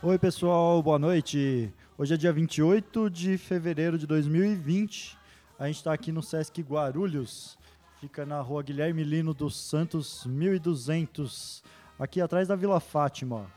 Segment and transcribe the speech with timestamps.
[0.00, 1.74] Oi, pessoal, boa noite.
[1.98, 5.18] Hoje é dia 28 de fevereiro de 2020.
[5.58, 7.58] A gente está aqui no Sesc Guarulhos.
[8.00, 11.64] Fica na rua Guilherme Lino dos Santos, 1200,
[11.98, 13.50] aqui atrás da Vila Fátima.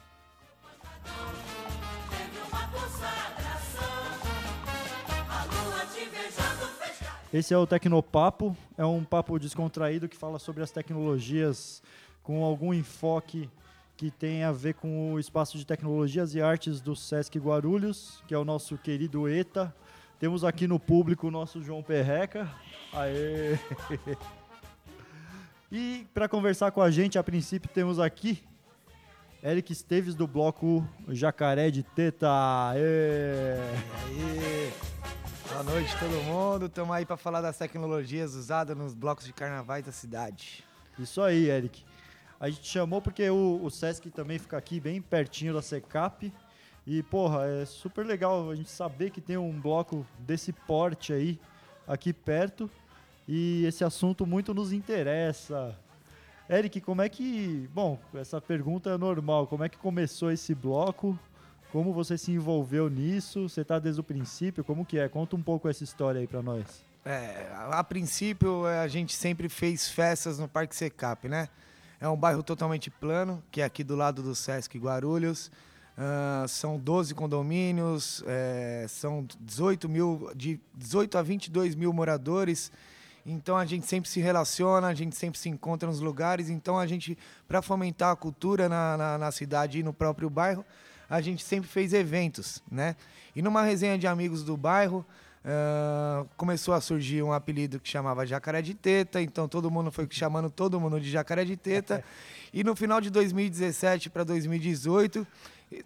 [7.31, 11.83] Esse é o Tecnopapo, é um papo descontraído que fala sobre as tecnologias
[12.23, 13.47] com algum enfoque
[14.01, 18.33] que tem a ver com o espaço de tecnologias e artes do Sesc Guarulhos, que
[18.33, 19.71] é o nosso querido ETA.
[20.19, 22.51] Temos aqui no público o nosso João Perreca.
[22.91, 23.59] Aê!
[25.73, 28.43] E para conversar com a gente, a princípio temos aqui
[29.41, 32.27] Eric Esteves do bloco Jacaré de Teta.
[32.71, 33.55] Aê!
[34.07, 34.71] Aê!
[35.47, 36.65] Boa noite todo mundo.
[36.65, 40.65] Estamos aí para falar das tecnologias usadas nos blocos de carnavais da cidade.
[40.99, 41.85] Isso aí, Eric.
[42.41, 46.33] A gente chamou porque o, o Sesc também fica aqui bem pertinho da Secap.
[46.87, 51.39] E, porra, é super legal a gente saber que tem um bloco desse porte aí
[51.87, 52.67] aqui perto.
[53.27, 55.77] E esse assunto muito nos interessa.
[56.49, 57.69] Eric, como é que.
[57.75, 59.45] Bom, essa pergunta é normal.
[59.45, 61.17] Como é que começou esse bloco?
[61.71, 63.47] Como você se envolveu nisso?
[63.47, 64.63] Você está desde o princípio?
[64.63, 65.07] Como que é?
[65.07, 66.83] Conta um pouco essa história aí para nós.
[67.05, 71.47] É, a princípio a gente sempre fez festas no Parque Secap, né?
[72.01, 75.51] É um bairro totalmente plano, que é aqui do lado do Sesc Guarulhos.
[75.95, 82.71] Uh, são 12 condomínios, é, são 18, mil, de 18 a 22 mil moradores.
[83.23, 86.49] Então a gente sempre se relaciona, a gente sempre se encontra nos lugares.
[86.49, 87.15] Então a gente,
[87.47, 90.65] para fomentar a cultura na, na, na, cidade e no próprio bairro,
[91.07, 92.95] a gente sempre fez eventos, né?
[93.35, 95.05] E numa resenha de amigos do bairro,
[95.45, 99.21] uh, começou a surgir um apelido que chamava Jacaré de Teta.
[99.21, 102.03] Então todo mundo foi chamando todo mundo de Jacaré de Teta.
[102.53, 105.25] e no final de 2017 para 2018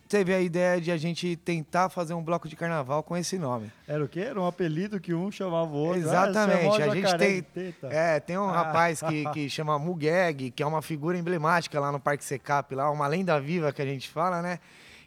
[0.07, 3.71] teve a ideia de a gente tentar fazer um bloco de carnaval com esse nome.
[3.87, 4.21] Era o quê?
[4.21, 6.01] Era um apelido que um chamava o outro.
[6.01, 6.81] Exatamente.
[6.81, 7.45] Ah, a gente tem,
[7.91, 8.63] é, tem um ah.
[8.63, 12.89] rapaz que, que chama Mugeg, que é uma figura emblemática lá no Parque Secap, lá,
[12.89, 14.59] uma lenda viva que a gente fala, né?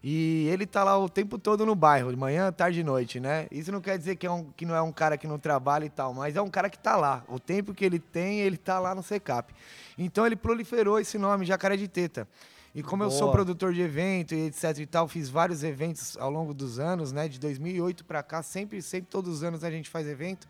[0.03, 3.49] E ele tá lá o tempo todo no bairro, de manhã, tarde e noite, né?
[3.51, 5.85] Isso não quer dizer que, é um, que não é um cara que não trabalha
[5.85, 7.25] e tal, mas é um cara que tá lá.
[7.29, 9.53] O tempo que ele tem, ele tá lá no Secap.
[9.97, 12.29] Então ele proliferou esse nome, Jacaré de Teta.
[12.75, 13.13] E como Boa.
[13.13, 16.79] eu sou produtor de evento e etc e tal, fiz vários eventos ao longo dos
[16.79, 17.27] anos, né?
[17.27, 20.47] De 2008 para cá, sempre, sempre todos os anos a gente faz evento.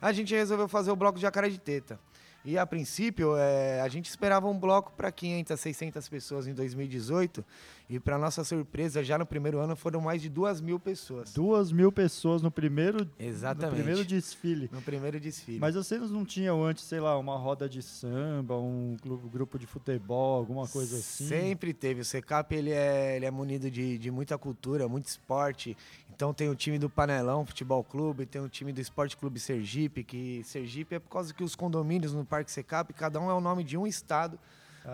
[0.00, 1.98] A gente resolveu fazer o bloco Jacaré de Teta.
[2.44, 7.44] E a princípio, é, a gente esperava um bloco para 500, 600 pessoas em 2018.
[7.90, 11.32] E para nossa surpresa, já no primeiro ano foram mais de duas mil pessoas.
[11.32, 13.70] Duas mil pessoas no primeiro, Exatamente.
[13.70, 14.68] No primeiro desfile.
[14.70, 15.58] No primeiro desfile.
[15.58, 18.94] Mas vocês não tinham antes, sei lá, uma roda de samba, um
[19.32, 21.26] grupo de futebol, alguma coisa assim?
[21.26, 22.02] Sempre teve.
[22.02, 25.74] O Secap ele é, ele é munido de, de muita cultura, muito esporte.
[26.14, 30.04] Então tem o time do Panelão Futebol Clube, tem o time do Esporte Clube Sergipe,
[30.04, 33.40] que Sergipe é por causa que os condomínios no Parque Secap, cada um é o
[33.40, 34.38] nome de um estado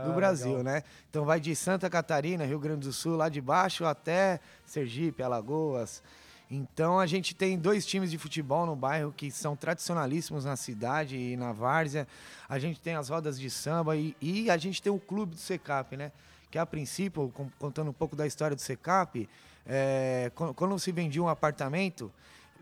[0.02, 0.64] do ah, Brasil, legal.
[0.64, 0.82] né?
[1.08, 6.02] Então vai de Santa Catarina, Rio Grande do Sul, lá de baixo até Sergipe, Alagoas.
[6.50, 11.16] Então a gente tem dois times de futebol no bairro que são tradicionalíssimos na cidade
[11.16, 12.06] e na várzea.
[12.48, 15.40] A gente tem as rodas de samba e, e a gente tem o clube do
[15.40, 16.12] Secap, né?
[16.50, 19.28] Que a princípio, contando um pouco da história do Secap,
[19.66, 22.12] é, quando se vendia um apartamento,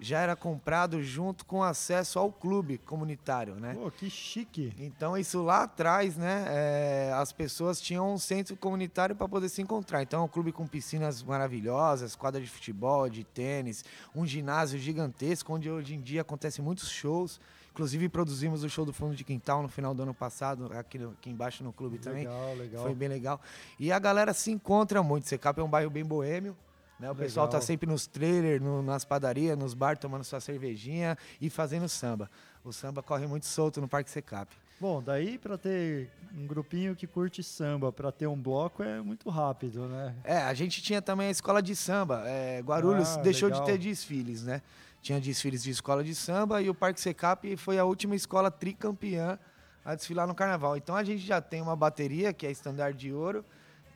[0.02, 3.74] já era comprado junto com acesso ao clube comunitário, né?
[3.74, 4.72] Pô, que chique!
[4.78, 6.44] Então isso lá atrás, né?
[6.48, 10.02] É, as pessoas tinham um centro comunitário para poder se encontrar.
[10.02, 15.70] Então, um clube com piscinas maravilhosas, quadra de futebol, de tênis, um ginásio gigantesco, onde
[15.70, 17.40] hoje em dia acontecem muitos shows.
[17.70, 21.10] Inclusive produzimos o show do fundo de quintal no final do ano passado, aqui, no,
[21.10, 22.26] aqui embaixo no clube legal, também.
[22.26, 22.82] Legal, legal.
[22.82, 23.40] Foi bem legal.
[23.78, 25.26] E a galera se encontra muito.
[25.26, 26.56] Secap é um bairro bem boêmio.
[27.02, 27.08] Né?
[27.08, 27.26] O Legal.
[27.26, 31.88] pessoal tá sempre nos trailers, no, nas padarias, nos bar, tomando sua cervejinha e fazendo
[31.88, 32.30] samba.
[32.64, 34.48] O samba corre muito solto no Parque Secap.
[34.80, 39.28] Bom, daí para ter um grupinho que curte samba, para ter um bloco é muito
[39.30, 40.14] rápido, né?
[40.22, 42.22] É, a gente tinha também a escola de samba.
[42.24, 43.64] É, Guarulhos ah, deixou legal.
[43.64, 44.62] de ter desfiles, né?
[45.00, 49.40] Tinha desfiles de escola de samba e o Parque Secap foi a última escola tricampeã
[49.84, 50.76] a desfilar no carnaval.
[50.76, 53.44] Então a gente já tem uma bateria que é estandarte de ouro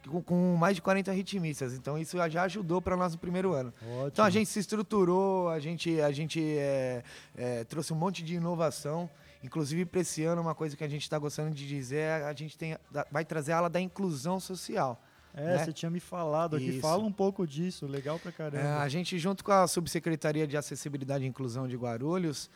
[0.08, 1.74] com, com, mais de 40 ritmistas.
[1.74, 3.72] Então isso já ajudou para nós no primeiro ano.
[3.82, 4.06] Ótimo.
[4.08, 7.02] Então a gente se estruturou, a gente, a gente é,
[7.36, 9.08] é, trouxe um monte de inovação.
[9.42, 12.32] Inclusive, para esse ano, uma coisa que a gente está gostando de dizer é a
[12.32, 12.76] gente tem,
[13.10, 15.00] vai trazer a ala da inclusão social.
[15.34, 15.64] É, né?
[15.64, 16.70] você tinha me falado aqui.
[16.70, 16.80] Isso.
[16.80, 18.64] Fala um pouco disso, legal pra caramba.
[18.64, 22.48] É, a gente, junto com a Subsecretaria de Acessibilidade e Inclusão de Guarulhos,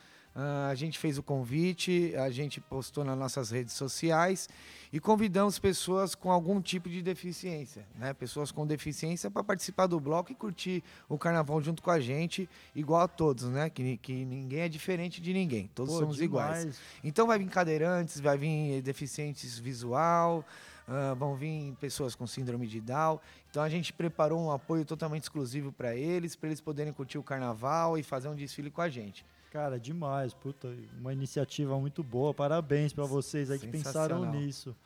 [0.70, 4.48] a gente fez o convite, a gente postou nas nossas redes sociais
[4.92, 8.12] e convidamos pessoas com algum tipo de deficiência, né?
[8.14, 12.48] Pessoas com deficiência para participar do bloco e curtir o carnaval junto com a gente,
[12.74, 13.70] igual a todos, né?
[13.70, 16.60] Que, que ninguém é diferente de ninguém, todos Pô, somos demais.
[16.62, 16.80] iguais.
[17.02, 20.44] Então vai vir cadeirantes, vai vir deficientes visual,
[20.88, 23.18] uh, vão vir pessoas com síndrome de Down.
[23.50, 27.22] Então a gente preparou um apoio totalmente exclusivo para eles, para eles poderem curtir o
[27.22, 29.24] carnaval e fazer um desfile com a gente.
[29.50, 30.68] Cara, demais, puta,
[30.98, 32.32] uma iniciativa muito boa.
[32.32, 34.76] Parabéns para vocês aí que pensaram nisso.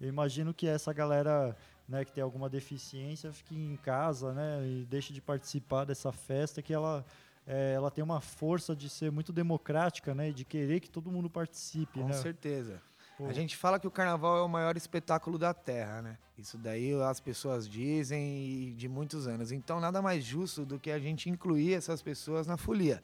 [0.00, 1.56] Eu imagino que essa galera,
[1.88, 6.60] né, que tem alguma deficiência, fique em casa, né, e deixe de participar dessa festa
[6.60, 7.04] que ela
[7.46, 11.30] é, ela tem uma força de ser muito democrática, né, de querer que todo mundo
[11.30, 12.12] participe, Com né?
[12.12, 12.82] certeza.
[13.16, 13.26] Pô.
[13.26, 16.18] A gente fala que o carnaval é o maior espetáculo da Terra, né?
[16.36, 19.50] Isso daí as pessoas dizem de muitos anos.
[19.50, 23.02] Então, nada mais justo do que a gente incluir essas pessoas na folia.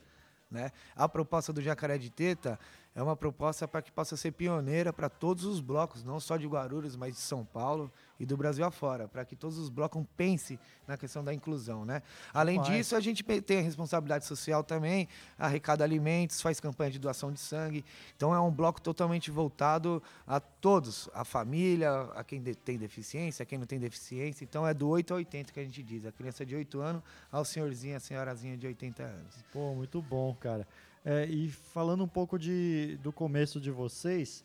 [0.54, 0.70] Né?
[0.94, 2.58] A proposta do Jacaré de Teta
[2.94, 6.46] é uma proposta para que possa ser pioneira para todos os blocos, não só de
[6.46, 10.58] Guarulhos, mas de São Paulo e do Brasil afora, para que todos os blocos pensem
[10.86, 12.02] na questão da inclusão, né?
[12.32, 12.68] Além Mas...
[12.68, 17.40] disso, a gente tem a responsabilidade social também, arrecada alimentos, faz campanha de doação de
[17.40, 17.84] sangue.
[18.16, 23.46] Então é um bloco totalmente voltado a todos, a família, a quem tem deficiência, a
[23.46, 24.44] quem não tem deficiência.
[24.44, 27.02] Então é do 8 a 80 que a gente diz, a criança de 8 anos
[27.32, 29.44] ao senhorzinho, a senhorazinha de 80 anos.
[29.52, 30.64] Pô, muito bom, cara.
[31.04, 34.42] É, e falando um pouco de, do começo de vocês,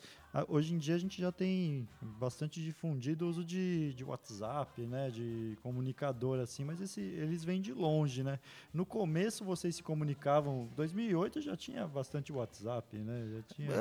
[0.50, 5.10] hoje em dia a gente já tem bastante difundido o uso de, de WhatsApp, né,
[5.10, 8.40] de comunicador assim, mas esse, eles vêm de longe, né?
[8.74, 13.30] No começo vocês se comunicavam, 2008 já tinha bastante WhatsApp, né?
[13.36, 13.72] Já tinha...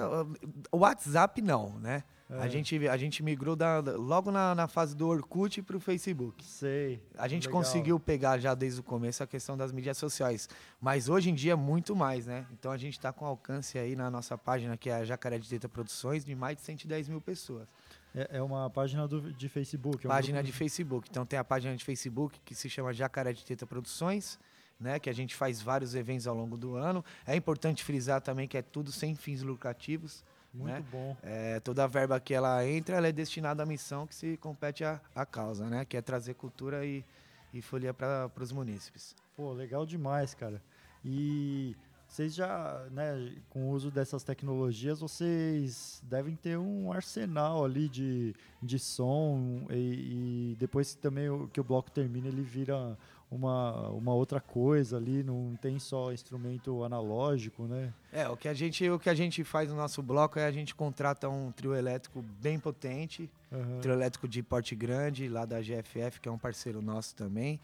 [0.72, 2.04] WhatsApp não, né?
[2.30, 2.42] É.
[2.42, 6.44] A, gente, a gente migrou da, logo na, na fase do Orkut para o Facebook.
[6.44, 7.02] Sei.
[7.16, 7.62] A gente legal.
[7.62, 10.46] conseguiu pegar já desde o começo a questão das mídias sociais.
[10.78, 12.46] Mas hoje em dia é muito mais, né?
[12.52, 15.48] Então a gente está com alcance aí na nossa página, que é a Jacaré de
[15.48, 17.66] Teta Produções, de mais de 110 mil pessoas.
[18.14, 20.06] É, é uma página do, de Facebook.
[20.06, 21.08] É um página de Facebook.
[21.10, 24.38] Então tem a página de Facebook que se chama Jacaré de Teta Produções.
[24.80, 27.04] Né, que a gente faz vários eventos ao longo do ano.
[27.26, 30.22] É importante frisar também que é tudo sem fins lucrativos.
[30.58, 30.84] Muito né?
[30.90, 31.16] bom.
[31.22, 34.84] É, toda a verba que ela entra, ela é destinada à missão que se compete
[34.84, 35.84] à, à causa, né?
[35.84, 37.04] Que é trazer cultura e,
[37.52, 39.14] e folia para os munícipes.
[39.36, 40.60] Pô, legal demais, cara.
[41.04, 41.76] E
[42.08, 48.34] vocês já, né, com o uso dessas tecnologias, vocês devem ter um arsenal ali de,
[48.62, 52.96] de som e, e depois também o, que o bloco termina, ele vira
[53.30, 57.92] uma, uma outra coisa ali, não tem só instrumento analógico, né?
[58.12, 60.50] É, o que a gente, o que a gente faz no nosso bloco é a
[60.50, 63.80] gente contrata um trio elétrico bem potente, uhum.
[63.80, 67.60] trio elétrico de porte grande, lá da GFF, que é um parceiro nosso também.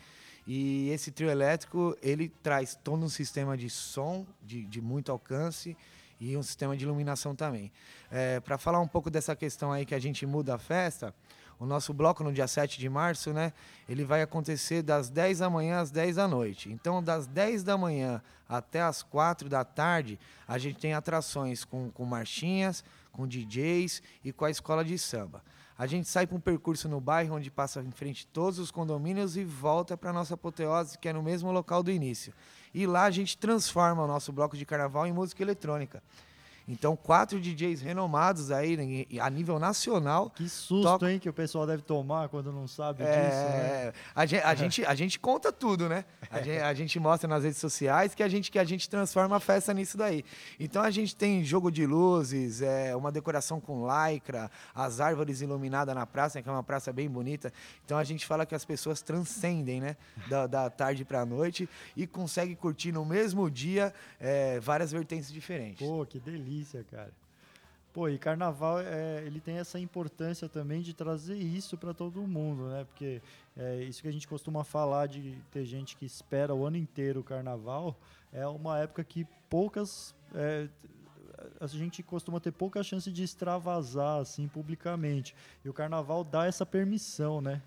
[0.46, 5.74] E esse trio elétrico, ele traz todo um sistema de som de, de muito alcance
[6.20, 7.72] e um sistema de iluminação também.
[8.10, 11.14] É, Para falar um pouco dessa questão aí que a gente muda a festa,
[11.58, 13.52] o nosso bloco no dia 7 de março, né?
[13.88, 16.70] Ele vai acontecer das 10 da manhã às 10 da noite.
[16.70, 21.90] Então, das 10 da manhã até as 4 da tarde, a gente tem atrações com,
[21.90, 25.42] com marchinhas, com DJs e com a escola de samba.
[25.76, 29.36] A gente sai para um percurso no bairro onde passa em frente todos os condomínios
[29.36, 32.32] e volta para a nossa apoteose, que é no mesmo local do início.
[32.72, 36.00] E lá a gente transforma o nosso bloco de carnaval em música eletrônica.
[36.66, 40.30] Então, quatro DJs renomados aí a nível nacional.
[40.30, 43.92] Que susto, hein, que o pessoal deve tomar quando não sabe é, disso, né?
[44.14, 46.06] A gente, a, gente, a gente conta tudo, né?
[46.30, 49.36] A gente, a gente, mostra nas redes sociais que a gente, que a gente transforma
[49.36, 50.24] a festa nisso daí.
[50.58, 55.94] Então, a gente tem jogo de luzes, é, uma decoração com lycra, as árvores iluminadas
[55.94, 57.52] na praça, que é uma praça bem bonita.
[57.84, 59.96] Então, a gente fala que as pessoas transcendem, né?
[60.28, 65.30] Da, da tarde para a noite e conseguem curtir no mesmo dia é, várias vertentes
[65.30, 65.86] diferentes.
[65.86, 67.12] Pô, que delícia delícia, cara.
[67.92, 72.68] Pô, e carnaval, é, ele tem essa importância também de trazer isso para todo mundo,
[72.68, 72.84] né?
[72.84, 73.22] Porque
[73.56, 77.20] é isso que a gente costuma falar de ter gente que espera o ano inteiro
[77.20, 77.96] o carnaval,
[78.32, 80.14] é uma época que poucas.
[80.34, 80.68] É,
[81.60, 85.36] a gente costuma ter pouca chance de extravasar assim publicamente.
[85.64, 87.62] E o carnaval dá essa permissão, né?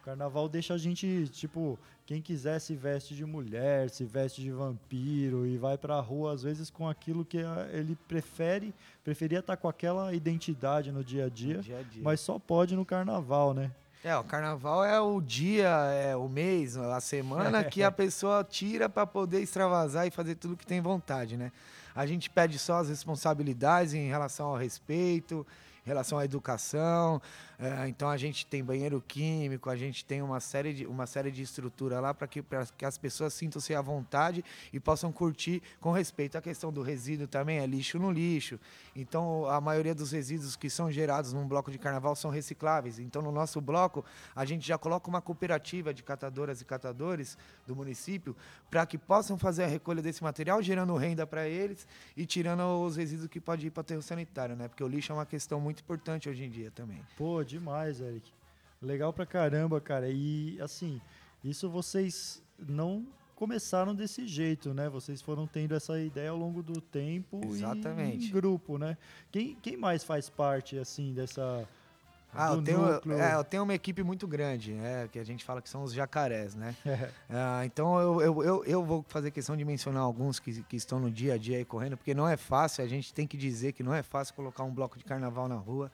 [0.00, 4.50] O carnaval deixa a gente, tipo, quem quiser se veste de mulher, se veste de
[4.50, 7.38] vampiro e vai pra rua, às vezes, com aquilo que
[7.70, 12.02] ele prefere, preferia estar tá com aquela identidade no dia a dia, dia, a dia.
[12.02, 13.70] mas só pode no carnaval, né?
[14.02, 18.88] É, o carnaval é o dia, é o mês, a semana que a pessoa tira
[18.88, 21.52] para poder extravasar e fazer tudo que tem vontade, né?
[21.94, 25.46] A gente pede só as responsabilidades em relação ao respeito,
[25.84, 27.20] em relação à educação.
[27.62, 31.30] É, então a gente tem banheiro químico, a gente tem uma série de, uma série
[31.30, 32.42] de estrutura lá para que,
[32.78, 36.38] que as pessoas sintam-se à vontade e possam curtir com respeito.
[36.38, 38.58] A questão do resíduo também é lixo no lixo.
[38.96, 42.98] Então a maioria dos resíduos que são gerados num bloco de carnaval são recicláveis.
[42.98, 47.36] Então no nosso bloco a gente já coloca uma cooperativa de catadoras e catadores
[47.66, 48.34] do município
[48.70, 51.86] para que possam fazer a recolha desse material, gerando renda para eles
[52.16, 54.66] e tirando os resíduos que pode ir para o aterro sanitário, né?
[54.66, 57.04] Porque o lixo é uma questão muito importante hoje em dia também.
[57.18, 58.32] Pô, demais, Eric.
[58.80, 60.08] Legal pra caramba, cara.
[60.08, 61.00] E assim,
[61.44, 63.06] isso vocês não
[63.40, 64.88] começaram desse jeito, né?
[64.90, 68.28] Vocês foram tendo essa ideia ao longo do tempo Exatamente.
[68.28, 68.98] em grupo, né?
[69.32, 71.66] Quem, quem mais faz parte, assim, dessa...
[72.32, 72.86] Ah, eu tenho,
[73.18, 75.08] é, eu tenho uma equipe muito grande, né?
[75.10, 76.76] Que a gente fala que são os jacarés, né?
[76.84, 77.10] É.
[77.30, 81.00] Ah, então eu, eu, eu, eu, vou fazer questão de mencionar alguns que, que estão
[81.00, 83.72] no dia a dia aí correndo, porque não é fácil, a gente tem que dizer
[83.72, 85.90] que não é fácil colocar um bloco de carnaval na rua.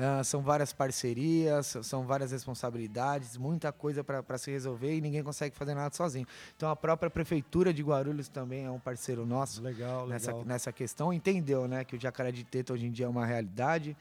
[0.00, 5.54] Uh, são várias parcerias, são várias responsabilidades, muita coisa para se resolver e ninguém consegue
[5.54, 6.26] fazer nada sozinho.
[6.56, 10.46] Então a própria prefeitura de Guarulhos também é um parceiro nosso legal, nessa, legal.
[10.46, 11.12] nessa questão.
[11.12, 13.94] Entendeu né, que o Jacaré de Teta hoje em dia é uma realidade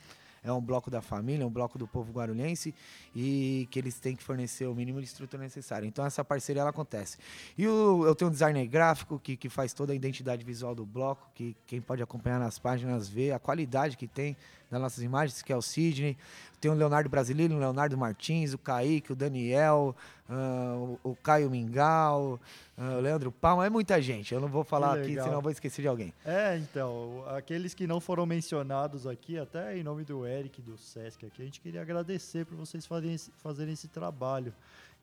[0.43, 2.73] é um bloco da família, um bloco do povo guarulhense
[3.15, 5.85] e que eles têm que fornecer o mínimo de estrutura necessária.
[5.85, 7.17] Então essa parceria ela acontece.
[7.57, 10.85] E o, eu tenho um designer gráfico que, que faz toda a identidade visual do
[10.85, 14.35] bloco, que quem pode acompanhar nas páginas vê a qualidade que tem
[14.69, 16.17] das nossas imagens, que é o Sidney.
[16.59, 19.95] Tem o Leonardo Brasileiro, o Leonardo Martins, o Kaique, o Daniel,
[20.29, 22.39] uh, o, o, Caio Mingau,
[22.77, 23.65] uh, o Leandro Palma.
[23.65, 24.33] É muita gente.
[24.33, 26.13] Eu não vou falar aqui, senão vou esquecer de alguém.
[26.25, 31.25] É, então, aqueles que não foram mencionados aqui, até em nome do Eric, do Sesc
[31.25, 34.53] aqui, a gente queria agradecer por vocês fazerem esse, fazerem esse trabalho.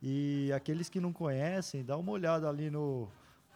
[0.03, 3.09] E aqueles que não conhecem, dá uma olhada ali no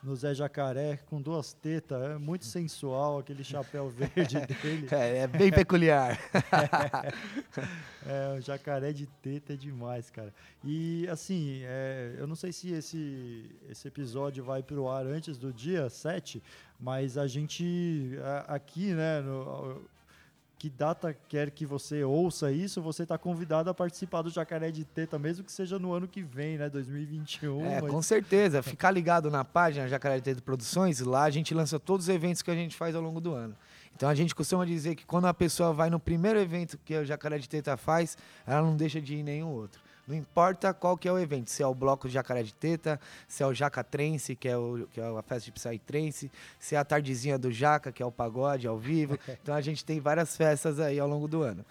[0.03, 4.89] no Zé Jacaré com duas tetas, é muito sensual aquele chapéu verde dele.
[4.91, 6.19] É, é bem peculiar.
[8.07, 10.33] é, o jacaré de teta é demais, cara.
[10.65, 15.53] E assim, é, eu não sei se esse, esse episódio vai pro ar antes do
[15.53, 16.43] dia 7,
[16.79, 18.13] mas a gente
[18.47, 19.83] aqui, né, no,
[20.61, 24.85] que data quer que você ouça isso, você está convidado a participar do Jacaré de
[24.85, 27.65] Teta, mesmo que seja no ano que vem, né, 2021.
[27.65, 27.91] É, mas...
[27.91, 28.63] com certeza.
[28.63, 32.43] Ficar ligado na página Jacaré de Teta Produções, lá a gente lança todos os eventos
[32.43, 33.57] que a gente faz ao longo do ano.
[33.97, 37.07] Então a gente costuma dizer que quando a pessoa vai no primeiro evento que o
[37.07, 39.81] Jacaré de Teta faz, ela não deixa de ir em nenhum outro.
[40.11, 43.45] Não importa qual que é o evento, se é o bloco Jacaré de Teta, se
[43.45, 46.79] é o Jaca Trance, que é, o, que é a festa de Psytrance, se é
[46.79, 49.17] a tardezinha do Jaca, que é o pagode ao vivo.
[49.41, 51.65] Então a gente tem várias festas aí ao longo do ano.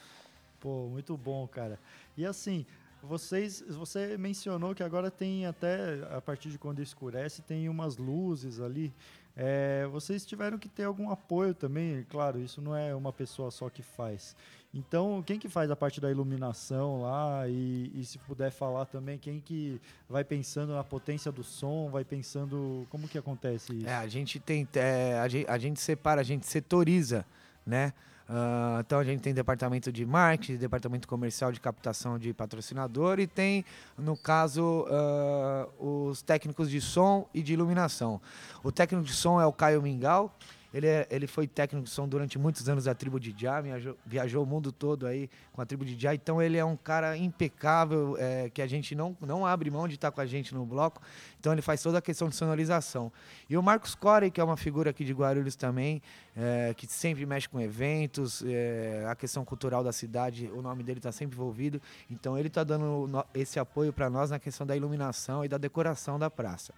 [0.62, 1.78] Pô, muito bom, cara.
[2.16, 2.66] E assim,
[3.04, 8.62] vocês, você mencionou que agora tem até, a partir de quando escurece, tem umas luzes
[8.62, 8.94] ali.
[9.36, 13.70] É, vocês tiveram que ter algum apoio também, claro, isso não é uma pessoa só
[13.70, 14.36] que faz.
[14.74, 19.18] Então, quem que faz a parte da iluminação lá e, e, se puder falar também,
[19.18, 23.88] quem que vai pensando na potência do som, vai pensando como que acontece isso?
[23.88, 27.26] É, a gente tem, é, a, gente, a gente separa, a gente setoriza,
[27.66, 27.94] né?
[28.30, 33.26] Uh, então a gente tem departamento de marketing, departamento comercial de captação de patrocinador e
[33.26, 33.66] tem,
[33.98, 38.22] no caso, uh, os técnicos de som e de iluminação.
[38.64, 40.32] O técnico de som é o Caio Mingau,
[40.74, 43.98] ele, é, ele foi técnico de som durante muitos anos da tribo de Já, viajou,
[44.06, 46.14] viajou o mundo todo aí com a tribo de Já.
[46.14, 49.96] Então ele é um cara impecável, é, que a gente não, não abre mão de
[49.96, 51.02] estar com a gente no bloco.
[51.40, 53.12] Então ele faz toda a questão de sonorização.
[53.50, 56.02] E o Marcos Corey, que é uma figura aqui de Guarulhos também,
[56.36, 61.00] é, que sempre mexe com eventos, é, a questão cultural da cidade, o nome dele
[61.00, 61.82] está sempre envolvido.
[62.12, 66.20] Então ele está dando esse apoio para nós na questão da iluminação e da decoração
[66.20, 66.74] da praça.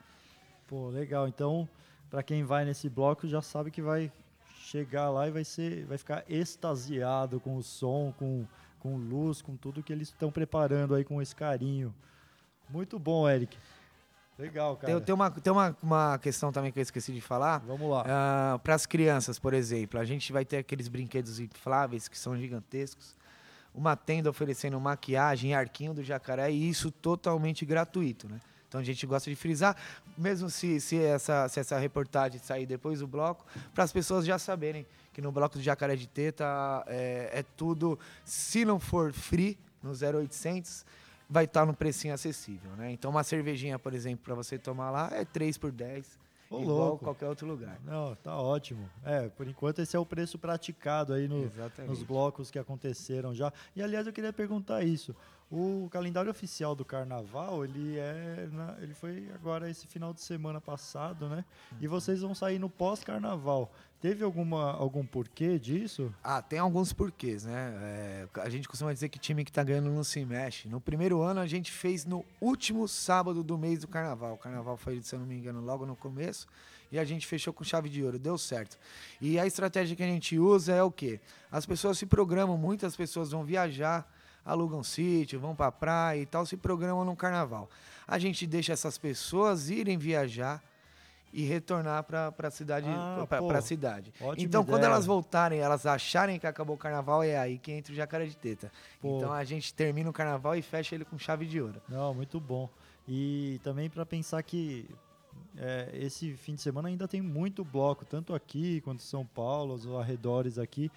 [0.65, 1.27] Pô, legal.
[1.27, 1.67] Então
[2.11, 4.11] para quem vai nesse bloco já sabe que vai
[4.59, 8.45] chegar lá e vai ser, vai ficar extasiado com o som, com,
[8.79, 11.95] com luz, com tudo que eles estão preparando aí com esse carinho.
[12.69, 13.57] Muito bom, Eric.
[14.37, 14.93] Legal, cara.
[14.93, 17.59] Tem, tem, uma, tem uma, uma questão também que eu esqueci de falar.
[17.59, 18.01] Vamos lá.
[18.01, 22.17] Uh, ah, Para as crianças, por exemplo, a gente vai ter aqueles brinquedos infláveis que
[22.17, 23.15] são gigantescos.
[23.73, 28.39] Uma tenda oferecendo maquiagem, arquinho do jacaré e isso totalmente gratuito, né?
[28.71, 29.75] Então a gente gosta de frisar,
[30.17, 34.39] mesmo se, se, essa, se essa reportagem sair depois do bloco, para as pessoas já
[34.39, 36.45] saberem que no bloco do Jacaré de Teta
[36.87, 40.85] é, é tudo, se não for free, no 0800,
[41.29, 42.93] vai estar tá no precinho acessível, né?
[42.93, 46.17] Então uma cervejinha, por exemplo, para você tomar lá é 3 por 10.
[46.49, 47.03] Ô, igual louco.
[47.03, 47.77] qualquer outro lugar.
[47.85, 48.89] Não, tá ótimo.
[49.03, 51.51] É, por enquanto esse é o preço praticado aí no,
[51.85, 53.51] nos blocos que aconteceram já.
[53.75, 55.13] E aliás, eu queria perguntar isso.
[55.51, 58.47] O calendário oficial do carnaval, ele é.
[58.53, 61.43] Na, ele foi agora esse final de semana passado, né?
[61.73, 61.77] Uhum.
[61.81, 63.69] E vocês vão sair no pós-carnaval.
[63.99, 66.11] Teve alguma, algum porquê disso?
[66.23, 67.73] Ah, tem alguns porquês, né?
[67.81, 70.69] É, a gente costuma dizer que time que tá ganhando não se mexe.
[70.69, 74.35] No primeiro ano a gente fez no último sábado do mês do carnaval.
[74.35, 76.47] O carnaval foi, se eu não me engano, logo no começo.
[76.91, 78.77] E a gente fechou com chave de ouro, deu certo.
[79.19, 81.19] E a estratégia que a gente usa é o quê?
[81.51, 84.09] As pessoas se programam, muitas pessoas vão viajar,
[84.45, 87.69] alugam sítio, vão pra praia e tal, se programam no carnaval.
[88.07, 90.61] A gente deixa essas pessoas irem viajar
[91.33, 94.13] e retornar para a cidade, Ah, pô, pra cidade.
[94.37, 94.91] Então, quando ideia.
[94.91, 98.35] elas voltarem, elas acharem que acabou o carnaval, é aí que entra o jacaré de
[98.35, 98.69] teta.
[99.01, 99.17] Pô.
[99.17, 101.81] Então a gente termina o carnaval e fecha ele com chave de ouro.
[101.87, 102.69] Não, muito bom.
[103.07, 104.89] E também para pensar que
[105.57, 109.73] é, esse fim de semana ainda tem muito bloco, tanto aqui quanto em São Paulo,
[109.75, 110.91] os arredores aqui.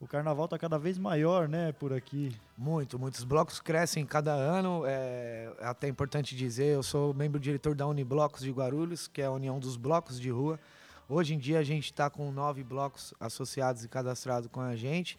[0.00, 2.34] O carnaval tá cada vez maior, né, por aqui.
[2.56, 4.84] Muito, muitos blocos crescem cada ano.
[4.86, 5.30] É
[5.60, 9.30] é até importante dizer, eu sou membro diretor da Uniblocos de Guarulhos, que é a
[9.30, 10.58] união dos blocos de rua.
[11.08, 15.18] Hoje em dia a gente está com nove blocos associados e cadastrados com a gente,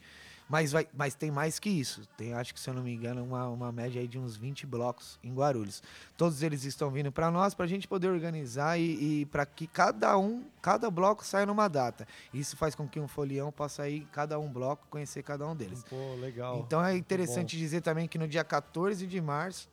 [0.51, 2.05] mas, vai, mas tem mais que isso.
[2.17, 4.67] Tem, acho que se eu não me engano, uma, uma média aí de uns 20
[4.67, 5.81] blocos em Guarulhos.
[6.17, 9.65] Todos eles estão vindo para nós para a gente poder organizar e, e para que
[9.65, 12.05] cada um, cada bloco saia numa data.
[12.34, 15.86] Isso faz com que um folião possa ir cada um bloco, conhecer cada um deles.
[15.89, 16.60] Pô, legal.
[16.60, 19.70] Então é interessante dizer também que no dia 14 de março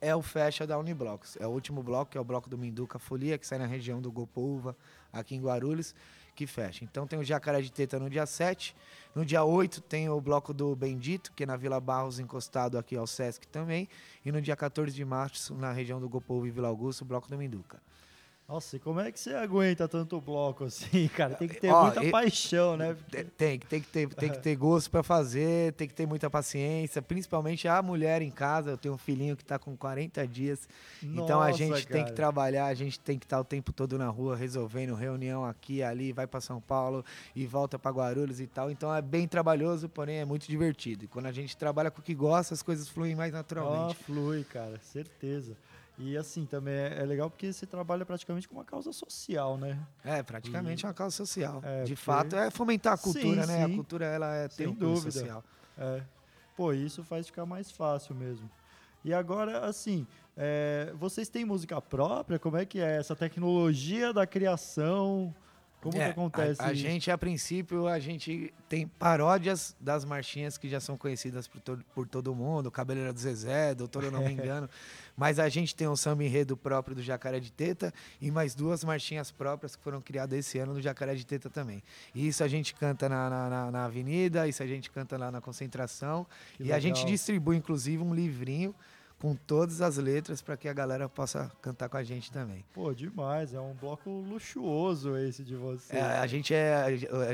[0.00, 1.36] é o fecha da Uniblocos.
[1.40, 4.00] É o último bloco, que é o bloco do Minduca Folia, que sai na região
[4.00, 4.76] do Gopouva,
[5.12, 5.92] aqui em Guarulhos,
[6.38, 6.84] que fecha.
[6.84, 8.72] Então tem o Jacaré de Teta no dia 7.
[9.12, 12.94] No dia 8 tem o bloco do Bendito, que é na Vila Barros, encostado aqui
[12.94, 13.88] ao Sesc também.
[14.24, 17.28] E no dia 14 de março, na região do Gopouva e Vila Augusto, o bloco
[17.28, 17.82] do Minduca.
[18.48, 21.34] Nossa, e como é que você aguenta tanto bloco assim, cara?
[21.34, 22.96] Tem que ter Ó, muita e- paixão, né?
[23.12, 26.06] Te- Tem, que- tem, que ter, tem que ter gosto para fazer, tem que ter
[26.06, 28.70] muita paciência, principalmente a mulher em casa.
[28.70, 30.66] Eu tenho um filhinho que está com 40 dias,
[31.02, 32.14] então a Nossa, gente tem que cara.
[32.16, 36.10] trabalhar, a gente tem que estar o tempo todo na rua resolvendo reunião aqui, ali,
[36.14, 37.04] vai para São Paulo
[37.36, 38.70] e volta para Guarulhos e tal.
[38.70, 41.04] Então é bem trabalhoso, porém é muito divertido.
[41.04, 43.94] E quando a gente trabalha com o que gosta, as coisas fluem mais naturalmente.
[44.04, 45.54] flui, cara, certeza.
[45.98, 49.78] E assim, também é é legal porque você trabalha praticamente com uma causa social, né?
[50.04, 51.60] É, praticamente é uma causa social.
[51.64, 53.56] É, De porque- fato, é fomentar a Sim, cultura, né?
[53.66, 53.72] sim.
[53.72, 55.10] A cultura ela é, tem dúvida.
[55.10, 55.44] social.
[55.76, 56.02] É.
[56.56, 58.48] Pô, isso faz ficar mais fácil mesmo.
[59.04, 60.06] E agora, assim,
[60.36, 62.38] é, vocês têm música própria?
[62.38, 65.34] Como é que é essa tecnologia da criação?
[65.80, 66.82] Como É, que acontece a, a isso?
[66.82, 71.84] gente, a princípio, a gente tem paródias das marchinhas que já são conhecidas por, todo-
[71.94, 74.68] por todo mundo, Cabeleira do Zezé, Doutor Eu Não Me Engano.
[75.16, 78.82] Mas a gente tem um samba enredo próprio do Jacaré de Teta e mais duas
[78.82, 81.80] marchinhas próprias que foram criadas esse ano do Jacaré de Teta também.
[82.12, 85.30] E isso a gente canta na, na, na- na avenida, isso a gente canta lá
[85.30, 86.26] na concentração.
[86.56, 87.10] Que e a gente legal.
[87.12, 88.74] distribui, inclusive, um livrinho
[89.18, 92.64] com todas as letras para que a galera possa cantar com a gente também.
[92.72, 93.52] Pô, demais.
[93.52, 96.00] É um bloco luxuoso esse de vocês.
[96.00, 96.86] É, a gente é,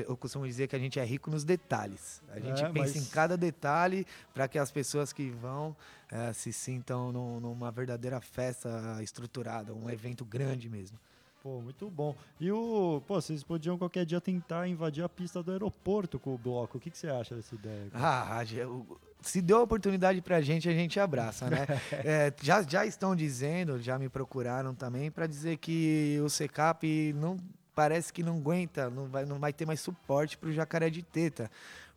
[0.07, 2.23] eu costumo dizer que a gente é rico nos detalhes.
[2.31, 5.77] A gente É, pensa mas- em cada detalhe para que as pessoas que vão
[6.11, 8.69] eh, se sintam num- numa verdadeira festa
[9.03, 10.99] estruturada, um evento grande mesmo.
[11.45, 12.17] Pô, muito bom.
[12.41, 13.03] E o.
[13.07, 16.79] Pô, vocês podiam qualquer dia tentar invadir a pista do aeroporto com o bloco.
[16.79, 17.89] O que, que você acha dessa ideia?
[17.93, 21.67] Ah, a o- se deu a oportunidade pra gente, a gente abraça, né?
[21.93, 27.37] É, já, já estão dizendo, já me procuraram também, para dizer que o Secap não
[27.75, 31.51] parece que não aguenta, não vai, não vai ter mais suporte pro jacaré de teta.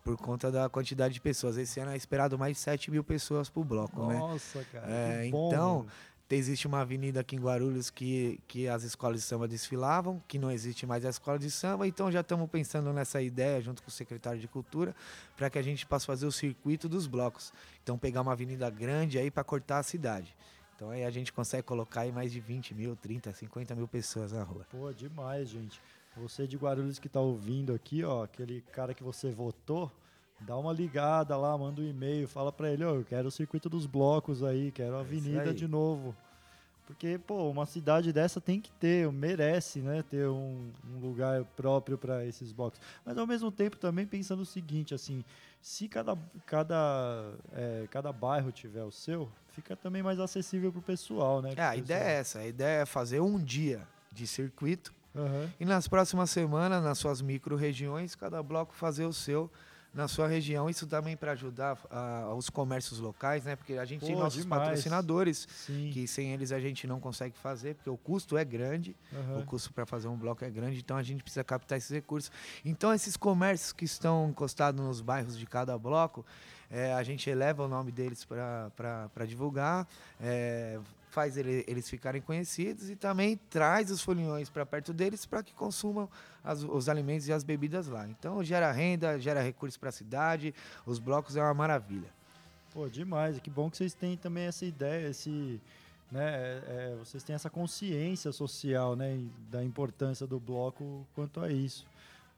[0.03, 1.57] Por conta da quantidade de pessoas.
[1.57, 4.17] Esse ano é esperado mais de 7 mil pessoas pro bloco, né?
[4.19, 4.87] Nossa, cara.
[4.89, 5.85] É, bom, então.
[6.29, 10.51] Existe uma avenida aqui em Guarulhos que, que as escolas de samba desfilavam, que não
[10.51, 13.91] existe mais a escola de samba, então já estamos pensando nessa ideia, junto com o
[13.91, 14.93] secretário de Cultura,
[15.37, 17.53] para que a gente possa fazer o circuito dos blocos.
[17.81, 20.35] Então, pegar uma avenida grande aí para cortar a cidade.
[20.75, 24.33] Então, aí a gente consegue colocar aí mais de 20 mil, 30, 50 mil pessoas
[24.33, 24.67] na rua.
[24.69, 25.81] Pô, demais, gente.
[26.17, 29.89] Você de Guarulhos que tá ouvindo aqui, ó, aquele cara que você votou,
[30.39, 33.69] dá uma ligada lá, manda um e-mail, fala pra ele, ó, eu quero o circuito
[33.69, 36.15] dos blocos aí, quero a É avenida de novo.
[36.85, 41.97] Porque, pô, uma cidade dessa tem que ter, merece, né, ter um, um lugar próprio
[41.97, 42.79] para esses blocos.
[43.05, 45.21] Mas ao mesmo tempo também pensando o seguinte, assim,
[45.61, 51.41] se cada, cada, é, cada bairro tiver o seu, fica também mais acessível pro pessoal,
[51.41, 51.53] né?
[51.57, 54.97] É, a pro ideia é essa, a ideia é fazer um dia de circuito pessoal.
[55.17, 55.51] Aham.
[55.59, 59.49] E nas próximas semanas, nas suas micro-regiões, cada bloco fazer o seu
[59.93, 60.69] na sua região.
[60.69, 63.55] Isso também para ajudar ah, os comércios locais, né?
[63.55, 64.61] Porque a gente tem Pô, nossos demais.
[64.63, 65.89] patrocinadores, Sim.
[65.93, 69.39] que sem eles a gente não consegue fazer, porque o custo é grande, aham.
[69.39, 72.31] o custo para fazer um bloco é grande, então a gente precisa captar esses recursos.
[72.63, 76.25] Então, esses comércios que estão encostados nos bairros de cada bloco,
[76.69, 79.87] eh, a gente eleva o nome deles para divulgar,
[80.19, 80.79] eh,
[81.17, 85.51] faz ele- eles ficarem conhecidos e também traz os foliões para perto deles para que
[85.51, 86.07] consumam
[86.43, 88.07] as- os alimentos e as bebidas lá.
[88.07, 90.53] Então gera renda, gera recursos para a cidade,
[90.85, 92.07] os blocos é uma maravilha.
[92.71, 93.39] Pô, demais.
[93.39, 95.59] Que bom que vocês têm também essa ideia, esse,
[96.11, 101.51] né, é, é, vocês têm essa consciência social, né, da importância do bloco quanto a
[101.51, 101.83] isso.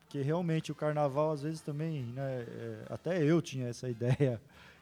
[0.05, 4.39] Porque realmente o carnaval, às vezes também, né, é, até eu tinha essa ideia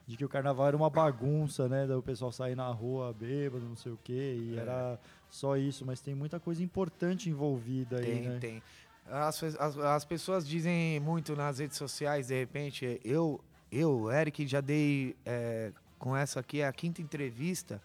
[0.08, 3.76] de que o carnaval era uma bagunça, né, do pessoal sair na rua bêbado, não
[3.76, 4.62] sei o quê, e É.
[4.62, 4.98] era
[5.30, 8.38] só isso, mas tem muita coisa importante envolvida aí, Tem, né?
[8.40, 8.64] tem.
[9.06, 13.40] As, pe- as, as pessoas dizem muito nas redes sociais, de repente, eu,
[13.72, 17.82] eu Eric, já dei é, com essa aqui é a quinta entrevista.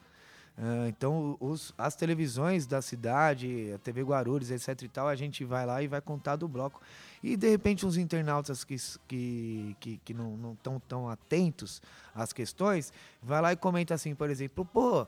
[0.56, 5.44] Ah, então, os, as televisões da cidade, a TV Guarulhos, etc e tal, a gente
[5.44, 6.80] vai lá e vai contar do bloco.
[7.22, 8.76] E, de repente, uns internautas que,
[9.08, 11.80] que, que, que não estão tão atentos
[12.14, 15.06] às questões, vai lá e comenta assim, por exemplo, pô,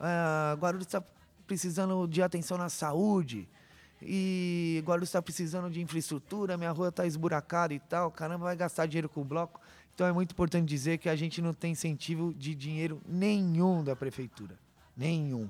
[0.00, 1.02] ah, Guarulhos está
[1.46, 3.48] precisando de atenção na saúde,
[4.02, 8.86] e Guarulhos está precisando de infraestrutura, minha rua está esburacada e tal, caramba, vai gastar
[8.86, 9.60] dinheiro com o bloco.
[9.94, 13.96] Então é muito importante dizer que a gente não tem incentivo de dinheiro nenhum da
[13.96, 14.65] prefeitura.
[14.96, 15.48] Nenhum.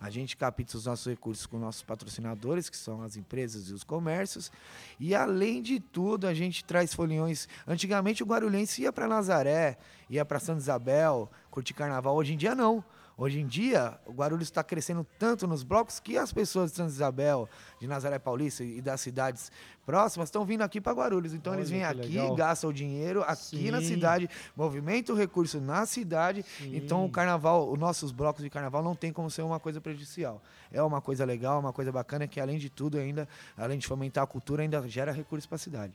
[0.00, 3.84] A gente capta os nossos recursos com nossos patrocinadores, que são as empresas e os
[3.84, 4.50] comércios.
[4.98, 7.46] E além de tudo, a gente traz foliões.
[7.68, 9.76] Antigamente o guarulhense ia para Nazaré,
[10.08, 12.16] ia para Santa Isabel, curtir carnaval.
[12.16, 12.82] Hoje em dia não.
[13.20, 16.88] Hoje em dia, o Guarulhos está crescendo tanto nos blocos que as pessoas de Santa
[16.88, 17.46] Isabel,
[17.78, 19.52] de Nazaré Paulista e das cidades
[19.84, 21.34] próximas estão vindo aqui para Guarulhos.
[21.34, 22.34] Então eles Olha vêm que aqui, legal.
[22.34, 23.88] gastam o dinheiro aqui na Sim.
[23.88, 26.42] cidade, movimentam o recurso na cidade.
[26.62, 27.12] Então o Sim.
[27.12, 30.42] carnaval, os nossos blocos de carnaval não tem como ser uma coisa prejudicial.
[30.72, 34.24] É uma coisa legal, uma coisa bacana que além de tudo ainda, além de fomentar
[34.24, 35.92] a cultura, ainda gera recursos para a cidade.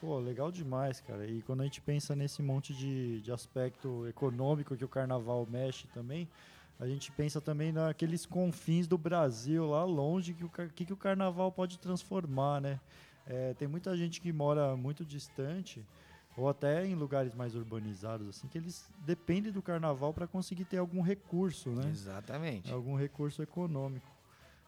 [0.00, 1.26] Pô, legal demais, cara.
[1.26, 5.88] E quando a gente pensa nesse monte de, de aspecto econômico que o carnaval mexe
[5.88, 6.28] também,
[6.78, 10.96] a gente pensa também naqueles confins do Brasil lá longe que o, que, que o
[10.96, 12.80] carnaval pode transformar, né?
[13.26, 15.84] É, tem muita gente que mora muito distante
[16.36, 20.78] ou até em lugares mais urbanizados, assim, que eles dependem do carnaval para conseguir ter
[20.78, 21.90] algum recurso, né?
[21.90, 22.72] Exatamente.
[22.72, 24.06] algum recurso econômico.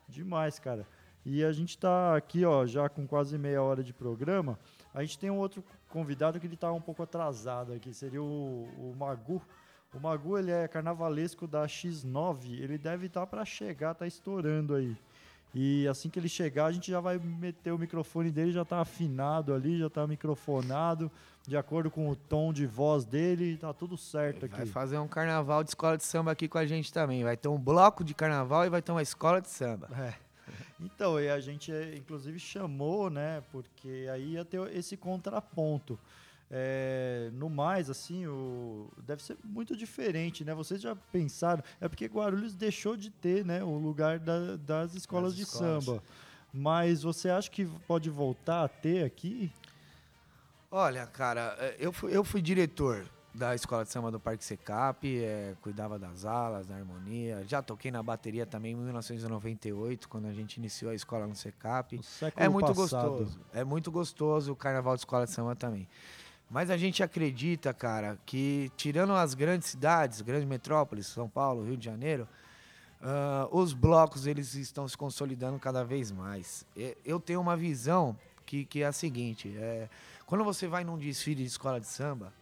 [0.08, 0.84] Demais, cara.
[1.24, 4.58] E a gente tá aqui, ó, já com quase meia hora de programa.
[4.92, 8.64] A gente tem um outro convidado que ele tá um pouco atrasado aqui, seria o,
[8.76, 9.40] o Magu.
[9.92, 14.96] O Magu, ele é carnavalesco da X9, ele deve estar para chegar, tá estourando aí.
[15.52, 18.80] E assim que ele chegar, a gente já vai meter o microfone dele, já tá
[18.80, 21.10] afinado ali, já tá microfonado,
[21.44, 24.70] de acordo com o tom de voz dele, tá tudo certo Vai aqui.
[24.70, 27.24] fazer um carnaval de escola de samba aqui com a gente também.
[27.24, 29.88] Vai ter um bloco de carnaval e vai ter uma escola de samba.
[29.98, 30.14] É.
[30.82, 33.42] Então, e a gente eh, inclusive chamou, né?
[33.52, 35.98] Porque aí ia ter esse contraponto.
[36.52, 40.52] É, no mais, assim, o, deve ser muito diferente, né?
[40.52, 41.62] Vocês já pensaram?
[41.80, 43.62] É porque Guarulhos deixou de ter, né?
[43.62, 45.84] O lugar da- das escolas Das de escolas.
[45.84, 46.02] samba.
[46.52, 49.52] Mas você acha que pode voltar a ter aqui?
[50.70, 55.06] Olha, cara, eh, eu fui, eu fui diretor da escola de samba do Parque Secap,
[55.06, 57.44] eh, cuidava das alas, da harmonia.
[57.46, 62.00] Já toquei na bateria também em 1998, quando a gente iniciou a escola no Secap.
[62.36, 63.10] É muito passado.
[63.10, 63.40] gostoso.
[63.52, 65.88] É muito gostoso o carnaval de escola de samba também.
[66.50, 71.76] Mas a gente acredita, cara, que tirando as grandes cidades, grandes metrópoles, São Paulo, Rio
[71.76, 72.26] de Janeiro,
[73.00, 76.66] ah, os blocos eles estão se consolidando cada vez mais.
[77.04, 79.88] Eu tenho uma visão que, que é a seguinte: é,
[80.26, 82.32] quando você vai num desfile de escola de samba,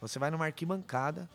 [0.00, 1.28] você vai numa arquibancada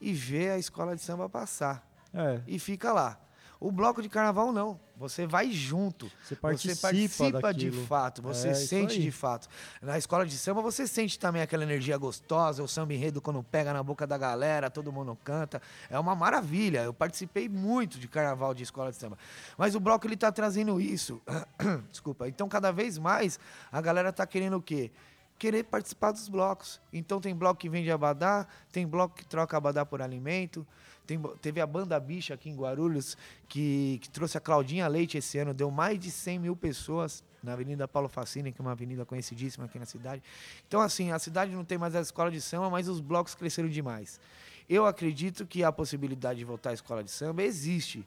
[0.00, 3.18] e vê a escola de samba passar É, e fica lá.
[3.60, 4.78] O bloco de carnaval não.
[4.96, 6.10] Você vai junto.
[6.22, 9.48] você participa, você participa de fato, você É, sente de fato.
[9.82, 13.72] Na escola de samba você sente também aquela energia gostosa, o samba enredo quando pega
[13.72, 15.60] na boca da galera, todo mundo canta.
[15.90, 16.82] É uma maravilha.
[16.82, 19.18] Eu participei muito de carnaval de escola de samba.
[19.56, 21.20] Mas o bloco ele tá trazendo isso.
[21.90, 22.28] Desculpa.
[22.28, 23.38] Então cada vez mais
[23.72, 24.90] a galera tá querendo o quê?
[25.38, 26.80] Querer participar dos blocos.
[26.92, 30.66] Então tem bloco que vende abadá, tem bloco que troca abadá por alimento.
[31.08, 33.16] Tem, teve a Banda Bicha aqui em Guarulhos,
[33.48, 37.54] que, que trouxe a Claudinha Leite esse ano, deu mais de 100 mil pessoas na
[37.54, 40.22] Avenida Paulo Facine, que é uma avenida conhecidíssima aqui na cidade.
[40.68, 43.70] Então, assim, a cidade não tem mais a escola de samba, mas os blocos cresceram
[43.70, 44.20] demais.
[44.68, 48.06] Eu acredito que a possibilidade de voltar à escola de samba existe,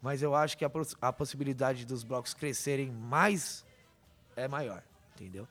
[0.00, 0.70] mas eu acho que a,
[1.02, 3.62] a possibilidade dos blocos crescerem mais
[4.34, 4.82] é maior,
[5.14, 5.46] entendeu?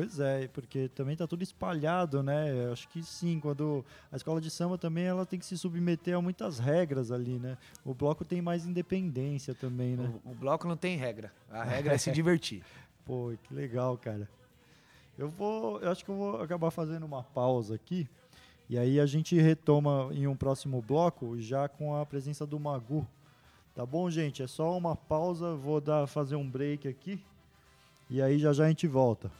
[0.00, 2.64] Pois é, porque também tá tudo espalhado, né?
[2.64, 6.16] Eu acho que sim, quando a escola de samba também ela tem que se submeter
[6.16, 7.58] a muitas regras ali, né?
[7.84, 10.10] O bloco tem mais independência também, né?
[10.24, 12.64] O, o bloco não tem regra, a regra é se divertir.
[13.04, 14.26] Pô, que legal, cara.
[15.18, 18.08] Eu vou, eu acho que eu vou acabar fazendo uma pausa aqui
[18.70, 23.06] e aí a gente retoma em um próximo bloco já com a presença do Magu,
[23.74, 24.42] Tá bom, gente?
[24.42, 27.22] É só uma pausa, vou dar fazer um break aqui
[28.08, 29.30] e aí já já a gente volta.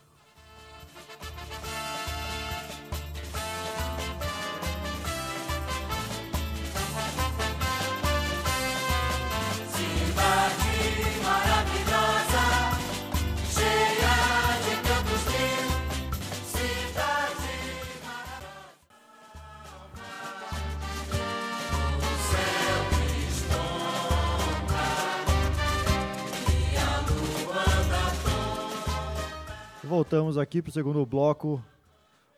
[29.91, 31.61] Voltamos aqui para o segundo bloco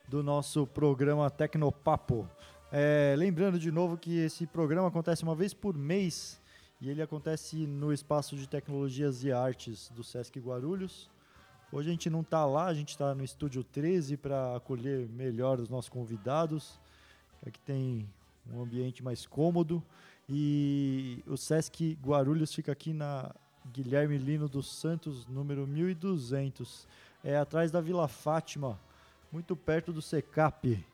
[0.09, 2.27] do nosso programa Tecnopapo.
[2.73, 6.41] É, lembrando de novo que esse programa acontece uma vez por mês
[6.81, 11.11] e ele acontece no espaço de tecnologias e artes do Sesc Guarulhos.
[11.71, 15.61] Hoje a gente não está lá, a gente está no estúdio 13 para acolher melhor
[15.61, 16.81] os nossos convidados.
[17.47, 18.09] Aqui tem
[18.51, 19.83] um ambiente mais cômodo
[20.27, 23.31] e o Sesc Guarulhos fica aqui na
[23.71, 26.89] Guilherme Lino dos Santos, número 1200
[27.25, 28.79] é atrás da Vila Fátima,
[29.31, 30.85] muito perto do Secap.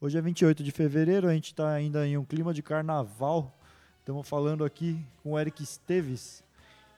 [0.00, 3.56] Hoje é 28 de fevereiro, a gente está ainda em um clima de carnaval.
[4.00, 6.42] Estamos falando aqui com o Eric Esteves,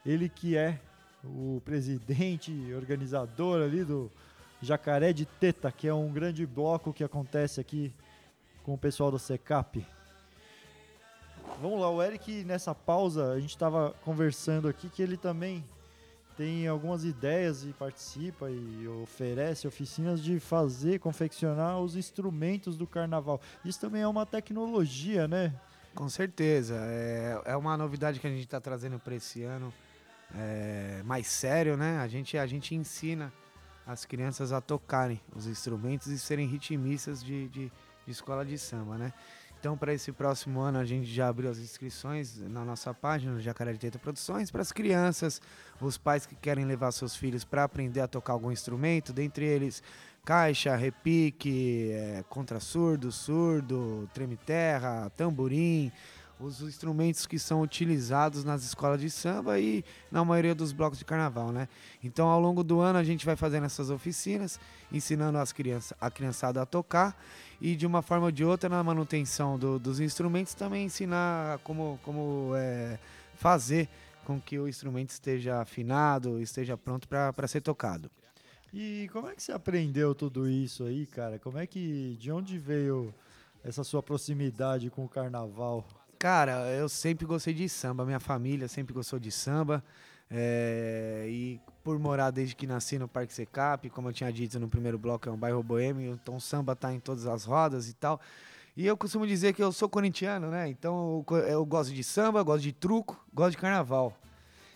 [0.05, 0.79] ele que é
[1.23, 4.11] o presidente, organizador ali do
[4.61, 7.93] Jacaré de Teta, que é um grande bloco que acontece aqui
[8.67, 9.87] com o pessoal da Secap.
[11.61, 15.63] Vamos lá, o Eric, nessa pausa, a gente estava conversando aqui que ele também
[16.35, 23.39] tem algumas ideias e participa e oferece oficinas de fazer, confeccionar os instrumentos do carnaval.
[23.63, 25.53] Isso também é uma tecnologia, né?
[25.95, 26.75] Com certeza.
[26.75, 29.73] É, é uma novidade que a gente está trazendo para esse ano.
[30.35, 31.99] É, mais sério, né?
[31.99, 33.31] A gente, a gente ensina
[33.85, 37.71] as crianças a tocarem os instrumentos e serem ritmistas de, de
[38.07, 39.13] de escola de samba, né?
[39.59, 43.73] Então, para esse próximo ano, a gente já abriu as inscrições na nossa página, Jacaré
[43.73, 45.41] de Teta Produções, para as crianças,
[45.81, 49.83] os pais que querem levar seus filhos para aprender a tocar algum instrumento, dentre eles
[50.23, 55.91] caixa, repique, é, contrasurdo, surdo, treme-terra, tamborim,
[56.39, 61.05] os instrumentos que são utilizados nas escolas de samba e na maioria dos blocos de
[61.05, 61.67] carnaval, né?
[62.03, 64.59] Então, ao longo do ano, a gente vai fazendo essas oficinas,
[64.91, 67.19] ensinando as crianças, a criançada a tocar
[67.59, 71.99] e de uma forma ou de outra na manutenção do, dos instrumentos também ensinar como,
[72.03, 72.99] como é,
[73.35, 73.89] fazer
[74.25, 78.11] com que o instrumento esteja afinado, esteja pronto para ser tocado.
[78.73, 81.39] E como é que você aprendeu tudo isso aí, cara?
[81.39, 83.13] Como é que de onde veio
[83.63, 85.87] essa sua proximidade com o carnaval?
[86.19, 89.83] Cara, eu sempre gostei de samba, minha família sempre gostou de samba.
[90.29, 94.67] É, e por morar desde que nasci no Parque Secap, como eu tinha dito no
[94.67, 98.19] primeiro bloco, é um bairro boêmio, então samba tá em todas as rodas e tal.
[98.75, 100.67] E eu costumo dizer que eu sou corintiano, né?
[100.67, 104.13] Então eu, eu gosto de samba, gosto de truco, gosto de carnaval.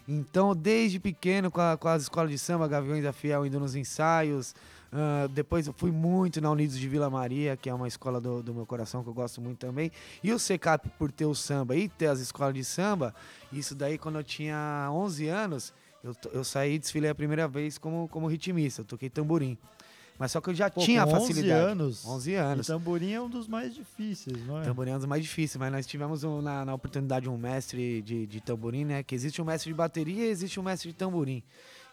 [0.08, 3.76] Então, desde pequeno, com, a, com as escolas de samba, Gaviões da Fiel, indo nos
[3.76, 4.54] ensaios,
[4.92, 8.44] Uh, depois eu fui muito na Unidos de Vila Maria, que é uma escola do,
[8.44, 9.90] do, meu coração que eu gosto muito também.
[10.22, 13.16] E o SECAP, por ter o samba e ter as escolas de samba,
[13.54, 17.78] isso daí quando eu tinha 11 anos, eu, eu saí e desfilei a primeira vez
[17.78, 19.58] como, como ritmista, eu toquei tamborim.
[20.18, 21.64] Mas só que eu já Pô, tinha a facilidade.
[21.64, 22.06] 11 anos.
[22.06, 22.68] 11 anos.
[22.68, 24.64] E tamborim é um dos mais difíceis, não é?
[24.64, 28.02] Tamborim é um dos mais difíceis, mas nós tivemos um, na, na oportunidade um mestre
[28.04, 29.02] de, de tamborim, né?
[29.02, 31.42] Que existe um mestre de bateria e existe um mestre de tamborim.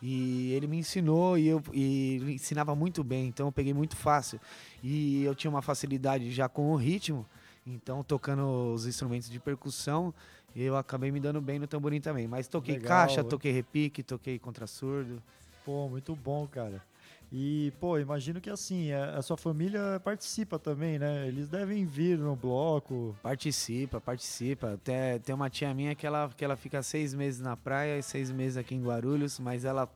[0.01, 3.97] E ele me ensinou e, eu, e ele ensinava muito bem, então eu peguei muito
[3.97, 4.41] fácil.
[4.83, 7.27] E eu tinha uma facilidade já com o ritmo,
[7.67, 10.15] então tocando os instrumentos de percussão,
[10.55, 12.29] eu acabei me dando bem no tamborim também.
[12.29, 12.89] Mas toquei Legal.
[12.89, 15.23] caixa, toquei repique, toquei contrasurdo.
[15.65, 16.83] Pô, muito bom, cara.
[17.31, 21.29] E, pô, imagino que assim, a, a, sua família participa também, né?
[21.29, 23.15] Eles devem vir no bloco.
[23.23, 24.73] Participa, participa.
[24.75, 28.03] Até tem uma tia minha que ela, que ela fica seis meses na praia e
[28.03, 29.89] seis meses aqui em Guarulhos, mas ela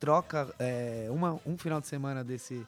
[0.00, 2.66] troca é, uma, um final de semana desse,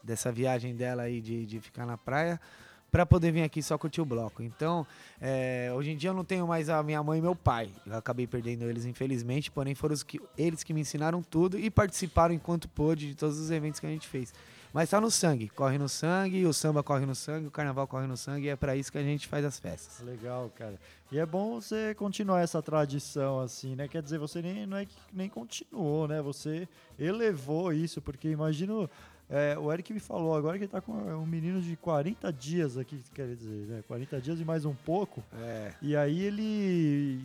[0.00, 2.40] dessa viagem dela aí de, de ficar na praia
[2.90, 4.42] para poder vir aqui só curtir o bloco.
[4.42, 4.86] Então,
[5.20, 7.70] é, hoje em dia eu não tenho mais a minha mãe e meu pai.
[7.86, 12.34] Eu acabei perdendo eles, infelizmente, porém foram que, eles que me ensinaram tudo e participaram
[12.34, 14.32] enquanto pôde de todos os eventos que a gente fez.
[14.72, 18.06] Mas tá no sangue, corre no sangue, o samba corre no sangue, o carnaval corre
[18.06, 20.00] no sangue, e é para isso que a gente faz as festas.
[20.06, 20.78] Legal, cara.
[21.10, 23.88] E é bom você continuar essa tradição assim, né?
[23.88, 26.22] Quer dizer, você nem não é que nem continuou, né?
[26.22, 28.88] Você elevou isso, porque imagino
[29.30, 32.76] É, o Eric me falou agora que ele tá com um menino de 40 dias
[32.76, 33.84] aqui, quer dizer, né?
[33.86, 35.22] 40 dias e mais um pouco.
[35.40, 35.72] É.
[35.80, 37.20] E aí ele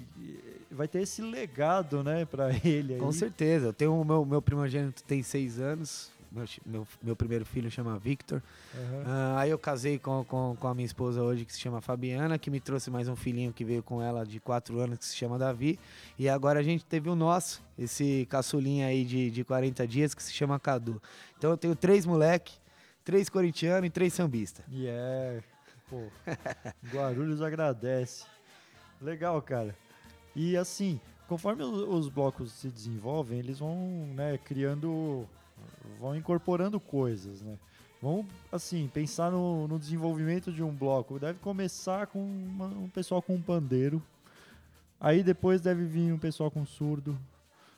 [0.69, 2.99] vai ter esse legado, né, pra ele aí.
[2.99, 3.67] Com certeza.
[3.67, 6.11] Eu tenho o meu, meu primogênito tem seis anos.
[6.35, 8.43] Meu, meu, meu primeiro filho chama Victor.
[8.75, 9.03] Aham.
[9.05, 12.37] Ah, aí eu casei com, com, com a minha esposa hoje, que se chama Fabiana,
[12.37, 15.15] que me trouxe mais um filhinho que veio com ela de quatro anos, que se
[15.15, 15.79] chama Davi.
[16.19, 20.21] E agora a gente teve o nosso, esse caçulinha aí de, de 40 dias, que
[20.21, 21.01] se chama Cadu.
[21.37, 22.53] Então eu tenho três moleque,
[23.05, 24.65] três corintianos e três sambistas.
[24.69, 25.41] E é,
[25.89, 26.03] pô,
[26.91, 28.25] Guarulhos agradece.
[29.01, 29.73] Legal, cara.
[30.35, 33.77] E assim, conforme os blocos se desenvolvem, eles vão,
[34.13, 35.25] né, criando,
[35.99, 37.57] vão incorporando coisas, né?
[38.01, 41.17] Vamos, assim, pensar no, no desenvolvimento de um bloco.
[41.17, 44.01] Deve começar com uma- um pessoal com um pandeiro.
[44.99, 47.17] Aí depois deve vir um pessoal com surdo.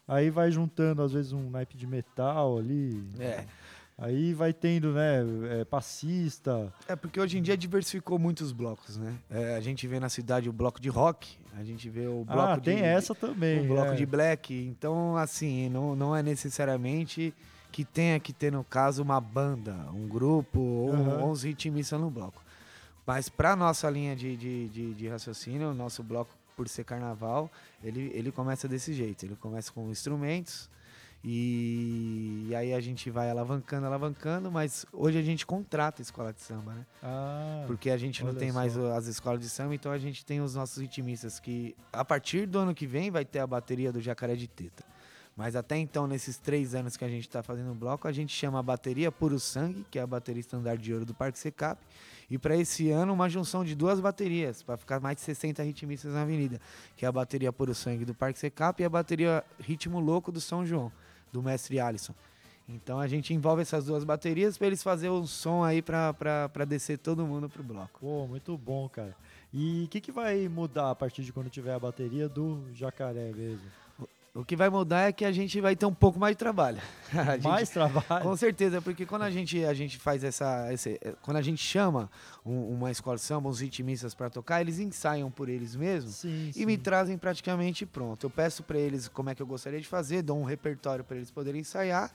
[0.08, 3.04] Aí vai juntando, às vezes, um naipe de metal ali.
[3.20, 3.46] É.
[3.98, 5.26] Aí vai tendo, né,
[5.60, 6.72] é, passista.
[6.88, 9.16] É porque hoje em dia diversificou muitos blocos, né?
[9.30, 12.52] É, a gente vê na cidade o bloco de rock, a gente vê o bloco
[12.52, 12.62] ah, de.
[12.62, 13.62] tem essa também.
[13.62, 13.96] o bloco é.
[13.96, 14.54] de black.
[14.54, 17.34] Então, assim, não, não é necessariamente
[17.78, 21.26] que tenha que ter, no caso, uma banda, um grupo ou Aham.
[21.26, 22.42] 11 ritmistas no bloco.
[23.06, 27.52] Mas para nossa linha de, de, de, de raciocínio, o nosso bloco, por ser carnaval,
[27.84, 29.28] ele, ele começa desse jeito.
[29.28, 30.68] Ele começa com instrumentos
[31.24, 36.42] e, aí a gente vai alavancando, alavancando, mas hoje a gente contrata a escola de
[36.42, 36.86] samba, né?
[37.04, 38.56] Ah, Porque a gente não tem só.
[38.56, 42.48] mais as escolas de samba, então a gente tem os nossos ritmistas que, a partir
[42.48, 44.84] do ano que vem, vai ter a bateria do Jacaré de Teta.
[45.38, 48.36] Mas até então, nesses três anos que a gente está fazendo o bloco, a gente
[48.36, 51.80] chama a bateria Puro Sangue, que é a bateria estandarte de ouro do Parque Secap.
[52.28, 56.12] E para esse ano, uma junção de duas baterias, para ficar mais de 60 ritmistas
[56.12, 56.60] na avenida,
[56.98, 60.42] que é a bateria Puro Sangue do Parque Secap e a bateria Ritmo Louco do
[60.42, 60.92] São João,
[61.32, 62.16] do mestre Alisson.
[62.68, 66.98] Então a gente envolve essas duas baterias para eles fazerem um som aí para descer
[66.98, 68.00] todo mundo pro bloco.
[68.00, 69.16] pô, muito bom, cara.
[69.54, 73.32] E o que, que vai mudar a partir de quando tiver a bateria do jacaré
[73.32, 73.87] mesmo?
[74.40, 76.78] O que vai mudar é que a gente vai ter um pouco mais de trabalho.
[77.12, 78.24] Gente- Mais trabalho?
[78.24, 80.72] Com certeza, porque quando a gente, a gente faz essa.
[80.72, 82.08] esse- eh, quando a gente chama
[82.46, 86.52] um- uma escola de samba, uns ritmistas para tocar, eles ensaiam por eles mesmos Sim,
[86.56, 86.80] e me sim.
[86.80, 88.28] trazem praticamente pronto.
[88.28, 91.18] Eu peço para eles como é que eu gostaria de fazer, dou um repertório para
[91.18, 92.12] eles poderem ensaiar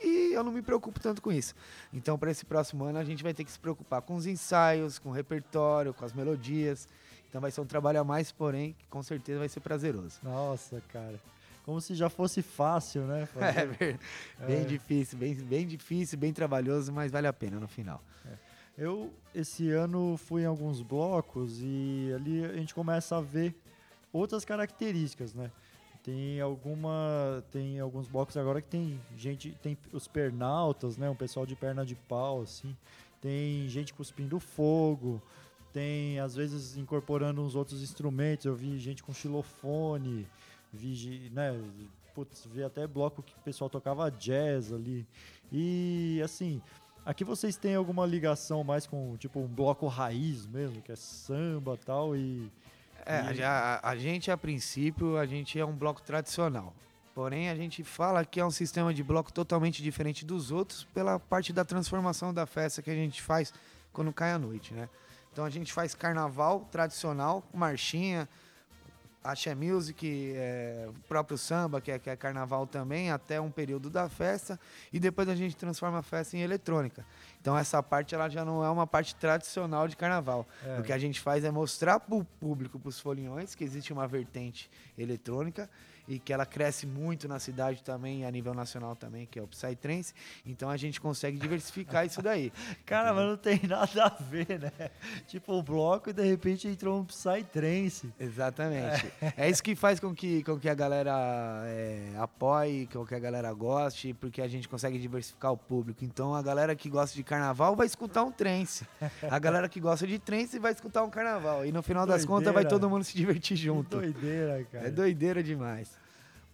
[0.00, 1.54] e eu não me preocupo tanto com isso.
[1.92, 5.00] Então, para esse próximo ano, a gente vai ter que se preocupar com os ensaios,
[5.00, 6.86] com o repertório, com as melodias.
[7.28, 10.20] Então, vai ser um trabalho a mais, porém, que com certeza vai ser prazeroso.
[10.22, 11.18] Nossa, cara.
[11.64, 13.22] Como se já fosse fácil, né?
[13.36, 13.66] É, fazer?
[13.78, 13.98] ver-
[14.46, 14.64] bem É.
[14.64, 18.02] difícil, bem, bem difícil, bem trabalhoso, mas vale a pena no final.
[18.76, 23.54] Eu, esse ano, fui em alguns blocos e ali a gente começa a ver
[24.12, 25.50] outras características, né?
[26.02, 27.42] Tem alguma.
[27.52, 29.56] Tem alguns blocos agora que tem gente.
[29.62, 31.08] Tem os pernautas, né?
[31.08, 32.76] Um pessoal de perna de pau, assim.
[33.20, 35.22] Tem gente cuspindo fogo.
[35.72, 38.44] Tem, às vezes, incorporando uns outros instrumentos.
[38.44, 40.26] Eu vi gente com xilofone.
[40.74, 41.58] Vi, né?
[42.14, 45.06] Putz, vi até bloco que o pessoal tocava jazz ali.
[45.52, 46.60] E, assim,
[47.06, 51.76] Aqui vocês têm alguma ligação mais com, tipo, um bloco raiz mesmo, que é samba
[51.76, 52.50] tal, e...
[53.04, 56.72] É, a, E- já- a gente, a princípio, a gente é um bloco tradicional.
[57.14, 61.20] Porém, a gente fala que é um sistema de bloco totalmente diferente dos outros pela
[61.20, 63.52] parte da transformação da festa que a gente faz
[63.92, 64.88] quando cai a noite, né?
[65.30, 68.26] Então a gente faz carnaval tradicional, marchinha,
[69.24, 73.88] axé music, é, o próprio samba, que é, que é carnaval também, até um período
[73.88, 74.60] da festa,
[74.92, 77.04] e depois a gente transforma a festa em eletrônica.
[77.40, 80.46] Então essa parte ela já não é uma parte tradicional de carnaval.
[80.62, 80.78] É.
[80.78, 83.92] O que a gente faz é mostrar para o público, para os foliões, que existe
[83.92, 85.70] uma vertente eletrônica
[86.06, 89.46] e que ela cresce muito na cidade também, a nível nacional também, que é o
[89.46, 90.12] Psytrance.
[90.44, 92.52] Então a gente consegue diversificar isso daí.
[92.84, 94.90] Cara, mas não tem nada a ver, né?
[95.26, 98.12] Tipo, o bloco e de repente entrou um Psytrance.
[98.18, 99.10] Exatamente.
[99.36, 99.48] É.
[99.48, 103.52] isso que faz com que, com que a galera é, apoie, com que a galera
[103.52, 106.04] goste, porque a gente consegue diversificar o público.
[106.04, 108.86] Então a galera que gosta de carnaval vai escutar um trance.
[109.30, 111.64] A galera que gosta de trance vai escutar um carnaval.
[111.64, 112.70] E no final das contas vai Doideira.
[112.70, 113.96] todo mundo se divertir Que junto.
[113.98, 114.88] doideira, cara.
[114.88, 115.93] É doideira demais.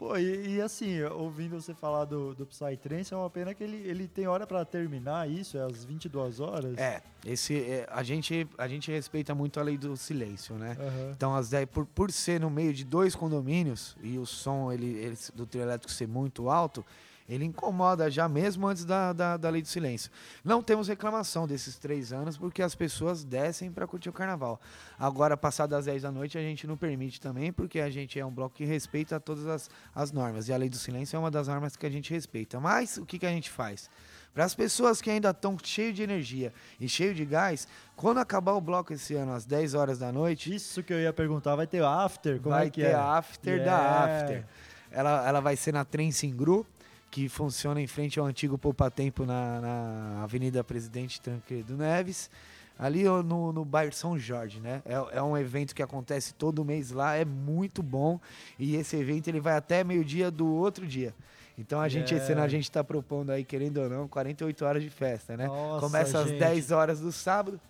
[0.00, 3.76] Pô, e, e assim, ouvindo você falar do, do Psytrance, é uma pena que ele,
[3.86, 6.78] ele tem hora pra terminar isso, é às 22 horas?
[6.78, 10.74] É, esse, é, a, gente, a gente respeita muito a lei do silêncio, né?
[10.80, 11.12] Aham.
[11.14, 14.86] Então, as 10, por, por ser no meio de dois condomínios e o som ele,
[14.86, 16.82] ele- do trio elétrico ser muito alto,
[17.30, 20.10] Ele incomoda já mesmo antes da, da, da lei do silêncio.
[20.44, 24.60] Não temos reclamação desses três anos, porque as pessoas descem para curtir o carnaval.
[24.98, 28.26] Agora, passado das 10 da noite, a gente não permite também, porque a gente é
[28.26, 30.48] um bloco que respeita todas as, as normas.
[30.48, 32.58] E a lei do silêncio é uma das normas que a gente respeita.
[32.58, 33.88] Mas o que, que a gente faz?
[34.34, 38.54] Para as pessoas que ainda estão cheio de energia e cheio de gás, quando acabar
[38.54, 40.52] o bloco esse ano às 10 horas da noite.
[40.52, 42.40] Isso que eu ia perguntar, vai ter after?
[42.40, 42.94] Como vai é que ter é?
[42.94, 43.70] after yeah.
[43.70, 44.46] da after.
[44.90, 46.66] Ela, ela vai ser na Trem Singru,
[47.10, 52.30] que funciona em frente ao antigo Poupa Tempo na, na Avenida Presidente Tancredo Neves.
[52.78, 54.80] Ali no, no bairro São Jorge, né?
[54.86, 58.18] É, é um evento que acontece todo mês lá, é muito bom.
[58.58, 61.14] E esse evento ele vai até meio-dia do outro dia.
[61.58, 62.24] Então a gente, yeah.
[62.24, 65.46] esse ano a gente está propondo aí, querendo ou não, 48 horas de festa, né?
[65.46, 66.32] Nossa, Começa gente.
[66.32, 67.60] às 10 horas do sábado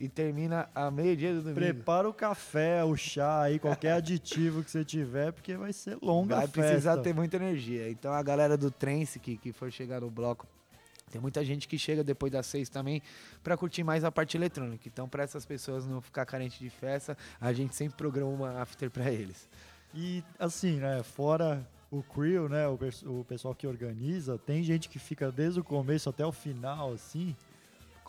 [0.00, 1.60] e termina a meio-dia do domingo.
[1.60, 6.36] Prepara o café, o chá aí, qualquer aditivo que você tiver, porque vai ser longa
[6.36, 6.60] vai a festa.
[6.60, 7.90] Vai precisar ter muita energia.
[7.90, 10.46] Então a galera do Trance que, que for chegar no bloco,
[11.10, 13.02] tem muita gente que chega depois das seis também
[13.42, 14.88] para curtir mais a parte eletrônica.
[14.88, 18.90] Então, para essas pessoas não ficar carente de festa, a gente sempre programa uma after
[18.90, 19.48] para eles.
[19.92, 24.98] E assim, né, fora o crew, né, o, o, pessoal que organiza, tem gente que
[24.98, 27.36] fica desde o começo até o final, assim.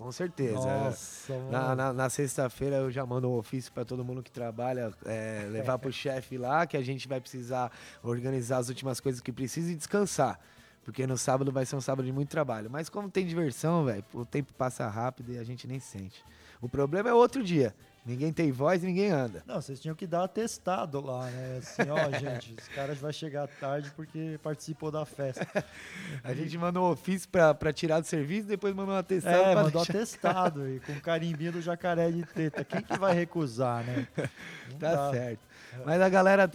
[0.01, 0.55] Com certeza.
[0.55, 4.91] Nossa, na, na, na sexta-feira eu já mando um ofício para todo mundo que trabalha,
[5.05, 7.71] é, levar para o chefe lá, que a gente vai precisar
[8.01, 10.39] organizar as últimas coisas que precisa e descansar.
[10.83, 12.67] Porque no sábado vai ser um sábado de muito trabalho.
[12.67, 16.25] Mas como tem diversão, velho, o tempo passa rápido e a gente nem sente.
[16.59, 17.75] O problema é outro dia.
[18.03, 19.43] Ninguém tem voz ninguém anda.
[19.45, 21.59] Não, vocês tinham que dar atestado lá, né?
[21.59, 25.47] Assim, ó, gente, os caras vão chegar tarde porque participou da festa.
[26.23, 29.35] a gente mandou um ofício pra tirar do serviço, depois mandou um atestado.
[29.35, 29.93] É, mandou deixar...
[29.93, 32.63] atestado e com carimbinho do jacaré de teta.
[32.63, 34.07] Quem que vai recusar, né?
[34.71, 35.11] Não tá dá.
[35.11, 35.39] certo.
[35.85, 36.49] Mas a galera,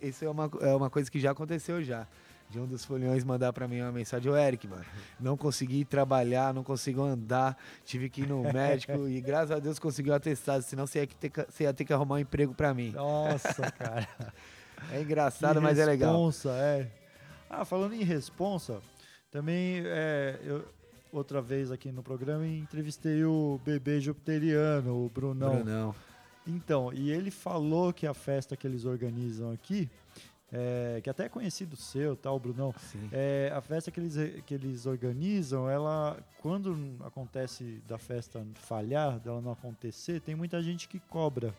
[0.00, 2.06] isso é uma, é uma coisa que já aconteceu já
[2.52, 4.84] de um dos foliões mandar para mim uma mensagem, ô Eric, mano,
[5.18, 9.78] não consegui trabalhar, não consigo andar, tive que ir no médico e graças a Deus
[9.78, 12.74] conseguiu atestado, senão você ia ter que, você ia ter que arrumar um emprego para
[12.74, 12.90] mim.
[12.90, 14.06] Nossa, cara.
[14.90, 16.12] É engraçado, que mas é legal.
[16.12, 16.90] Responsa, é.
[17.48, 18.82] Ah, falando em responsa,
[19.30, 20.62] também é, eu,
[21.10, 25.54] outra vez aqui no programa entrevistei o bebê jupiteriano, o Brunão.
[25.54, 25.94] Brunão.
[26.46, 29.88] Então, e ele falou que a festa que eles organizam aqui
[30.52, 32.74] é, que até é conhecido seu, tal, Brunão.
[33.10, 39.40] É, a festa que eles, que eles organizam, ela, quando acontece da festa falhar, dela
[39.40, 41.54] não acontecer, tem muita gente que cobra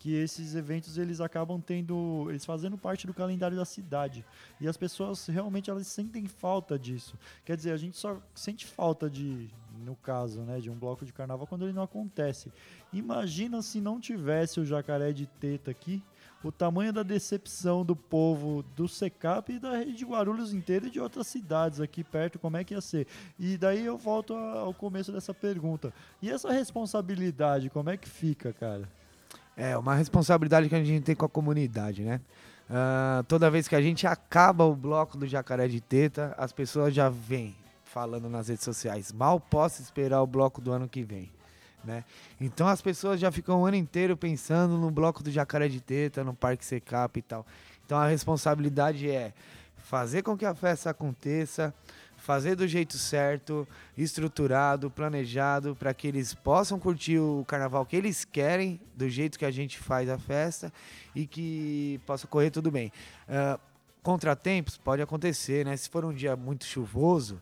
[0.00, 4.24] que esses eventos eles acabam tendo, eles fazendo parte do calendário da cidade.
[4.58, 7.18] E as pessoas realmente elas sentem falta disso.
[7.44, 9.50] Quer dizer, a gente só sente falta de,
[9.84, 12.50] no caso, né, de um bloco de carnaval quando ele não acontece.
[12.90, 16.02] Imagina se não tivesse o jacaré de teta aqui,
[16.42, 20.90] o tamanho da decepção do povo do Secap e da rede de Guarulhos inteira e
[20.90, 23.06] de outras cidades aqui perto, como é que ia ser?
[23.38, 25.92] E daí eu volto ao começo dessa pergunta.
[26.22, 28.88] E essa responsabilidade, como é que fica, cara?
[29.56, 32.20] É, uma responsabilidade que a gente tem com a comunidade, né?
[32.70, 36.94] Uh, toda vez que a gente acaba o bloco do Jacaré de Teta, as pessoas
[36.94, 39.12] já vêm falando nas redes sociais.
[39.12, 41.30] Mal posso esperar o bloco do ano que vem.
[41.84, 42.04] Né?
[42.40, 46.22] Então as pessoas já ficam o ano inteiro pensando no bloco do Jacaré de Teta,
[46.22, 47.46] no Parque Secap e tal.
[47.86, 49.32] Então a responsabilidade é
[49.76, 51.74] fazer com que a festa aconteça,
[52.16, 53.66] fazer do jeito certo,
[53.96, 59.44] estruturado, planejado, para que eles possam curtir o carnaval que eles querem, do jeito que
[59.44, 60.72] a gente faz a festa
[61.14, 62.92] e que possa correr tudo bem.
[63.28, 63.58] Uh,
[64.02, 65.76] contratempos pode acontecer, né?
[65.76, 67.40] Se for um dia muito chuvoso,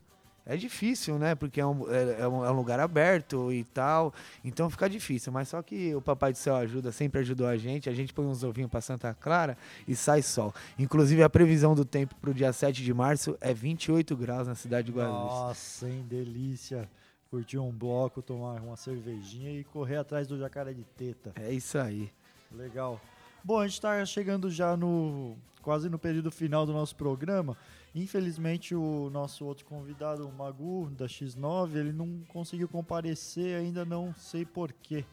[0.49, 1.35] é difícil, né?
[1.35, 4.15] Porque é um, é, é, um, é um, lugar aberto e tal.
[4.43, 5.31] Então fica difícil.
[5.31, 7.91] Mas só que o Papai do Céu ajuda, sempre ajudou a gente.
[7.91, 10.55] A gente põe uns ovinhos para Santa Clara e sai sol.
[10.79, 14.55] Inclusive, a previsão do tempo para o dia 7 de março é 28 graus na
[14.55, 15.31] cidade de Guarulhos.
[15.31, 16.03] Nossa, hein?
[16.09, 16.89] Delícia.
[17.31, 21.31] Curtir um bloco, tomar uma cervejinha e correr atrás do jacaré de teta.
[21.37, 22.11] É isso aí.
[22.51, 22.99] Legal.
[23.45, 27.55] Bom, a gente está chegando já no quase no período final do nosso programa.
[27.95, 34.15] Infelizmente, o nosso outro convidado, o Magu, da X9, ele não conseguiu comparecer, ainda não
[34.15, 35.05] sei porquê.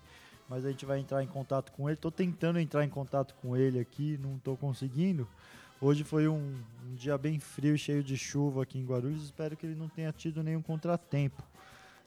[0.49, 1.95] Mas a gente vai entrar em contato com ele.
[1.95, 5.28] Estou tentando entrar em contato com ele aqui, não estou conseguindo.
[5.82, 6.55] Hoje foi um,
[6.86, 9.23] um, dia bem frio, cheio de chuva aqui em Guarulhos.
[9.23, 11.43] Espero que ele não tenha tido nenhum contratempo.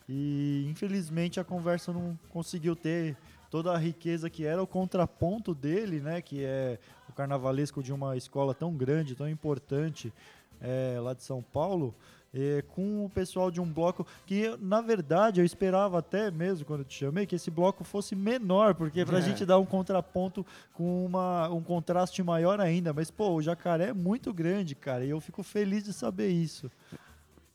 [0.08, 3.16] E infelizmente a conversa não conseguiu ter
[3.50, 6.22] toda a riqueza que era o contraponto dele, né?
[6.22, 10.12] Que é o carnavalesco de uma escola tão grande, tão importante,
[10.60, 11.94] é, lá de São Paulo.
[12.34, 16.80] é, com o pessoal de um bloco que, na verdade, eu esperava até mesmo, quando
[16.80, 19.22] eu te chamei, que esse bloco fosse menor, porque pra É.
[19.22, 20.44] gente dar um contraponto
[20.74, 22.92] com uma, um contraste maior ainda.
[22.92, 26.70] Mas, pô, o jacaré é muito grande, cara, e eu fico feliz de saber isso.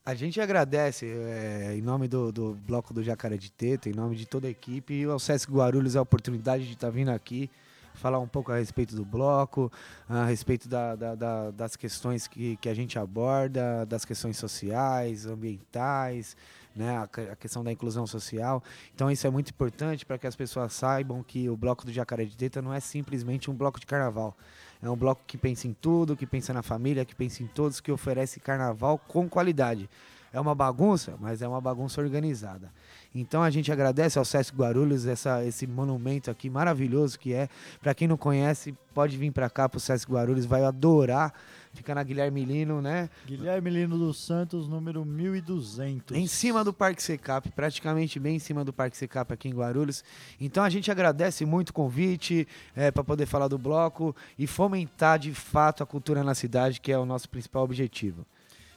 [0.04, 4.16] A gente agradece é, em nome do, do Bloco do Jacaré de Teta, em nome
[4.16, 7.47] de toda a equipe, e ao Sesc Guarulhos a oportunidade de estar vindo aqui
[7.93, 9.71] falar um pouco a respeito do bloco,
[10.09, 15.25] a respeito da- da- da- das questões que, que a gente aborda, das questões sociais,
[15.25, 16.35] ambientais,
[16.75, 18.63] né, a, que- a questão da inclusão social.
[18.95, 22.25] Então isso é muito importante para que as pessoas saibam que o Bloco do Jacaré
[22.25, 24.35] de Teta não é simplesmente um bloco de carnaval.
[24.81, 27.79] É um bloco que pensa em tudo, que pensa na família, que pensa em todos,
[27.79, 29.89] que oferece carnaval com qualidade.
[30.34, 32.71] É uma bagunça, mas é uma bagunça organizada.
[33.13, 37.47] Então a gente agradece ao Sesc Guarulhos essa, esse monumento aqui maravilhoso que é.
[37.79, 41.31] Para quem não conhece, pode vir para cá pro Sesc Guarulhos, vai adorar.
[41.71, 43.11] Fica na Guilherme Lino, né?
[43.27, 46.17] Guilherme Lino dos Santos, número 1200.
[46.17, 50.03] Em cima do Parque Secap, praticamente bem em cima do Parque Secap aqui em Guarulhos.
[50.41, 52.47] Então a gente agradece muito o convite
[52.91, 56.97] para poder falar do bloco e fomentar de fato a cultura na cidade, que é
[56.97, 58.25] o nosso principal objetivo.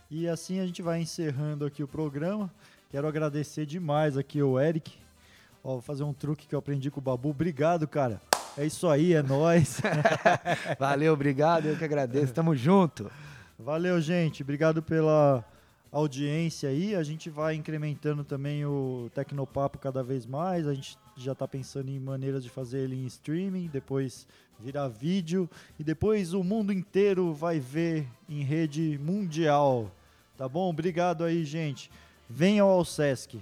[0.09, 2.49] E assim a gente vai encerrando aqui o programa.
[2.91, 4.93] Quero agradecer demais aqui o Eric.
[5.65, 7.31] Ó, vou fazer um truque que eu aprendi com o Babu.
[7.31, 8.21] Obrigado, cara.
[8.57, 9.81] É isso aí, é nóis.
[10.79, 12.33] Valeu, obrigado, eu que agradeço.
[12.33, 13.11] Tamo junto.
[13.59, 14.43] Valeu, gente.
[14.43, 15.45] Obrigado pela
[15.91, 16.95] audiência aí.
[16.95, 20.69] A gente vai incrementando também o Tecnopapo cada vez mais.
[20.69, 24.27] A gente já está pensando em maneiras de fazer ele em streaming, depois
[24.59, 25.49] virar vídeo
[25.79, 29.91] e depois o mundo inteiro vai ver em rede mundial.
[30.37, 30.69] Tá bom?
[30.69, 31.91] Obrigado aí, gente.
[32.29, 33.41] Venham ao Sesc.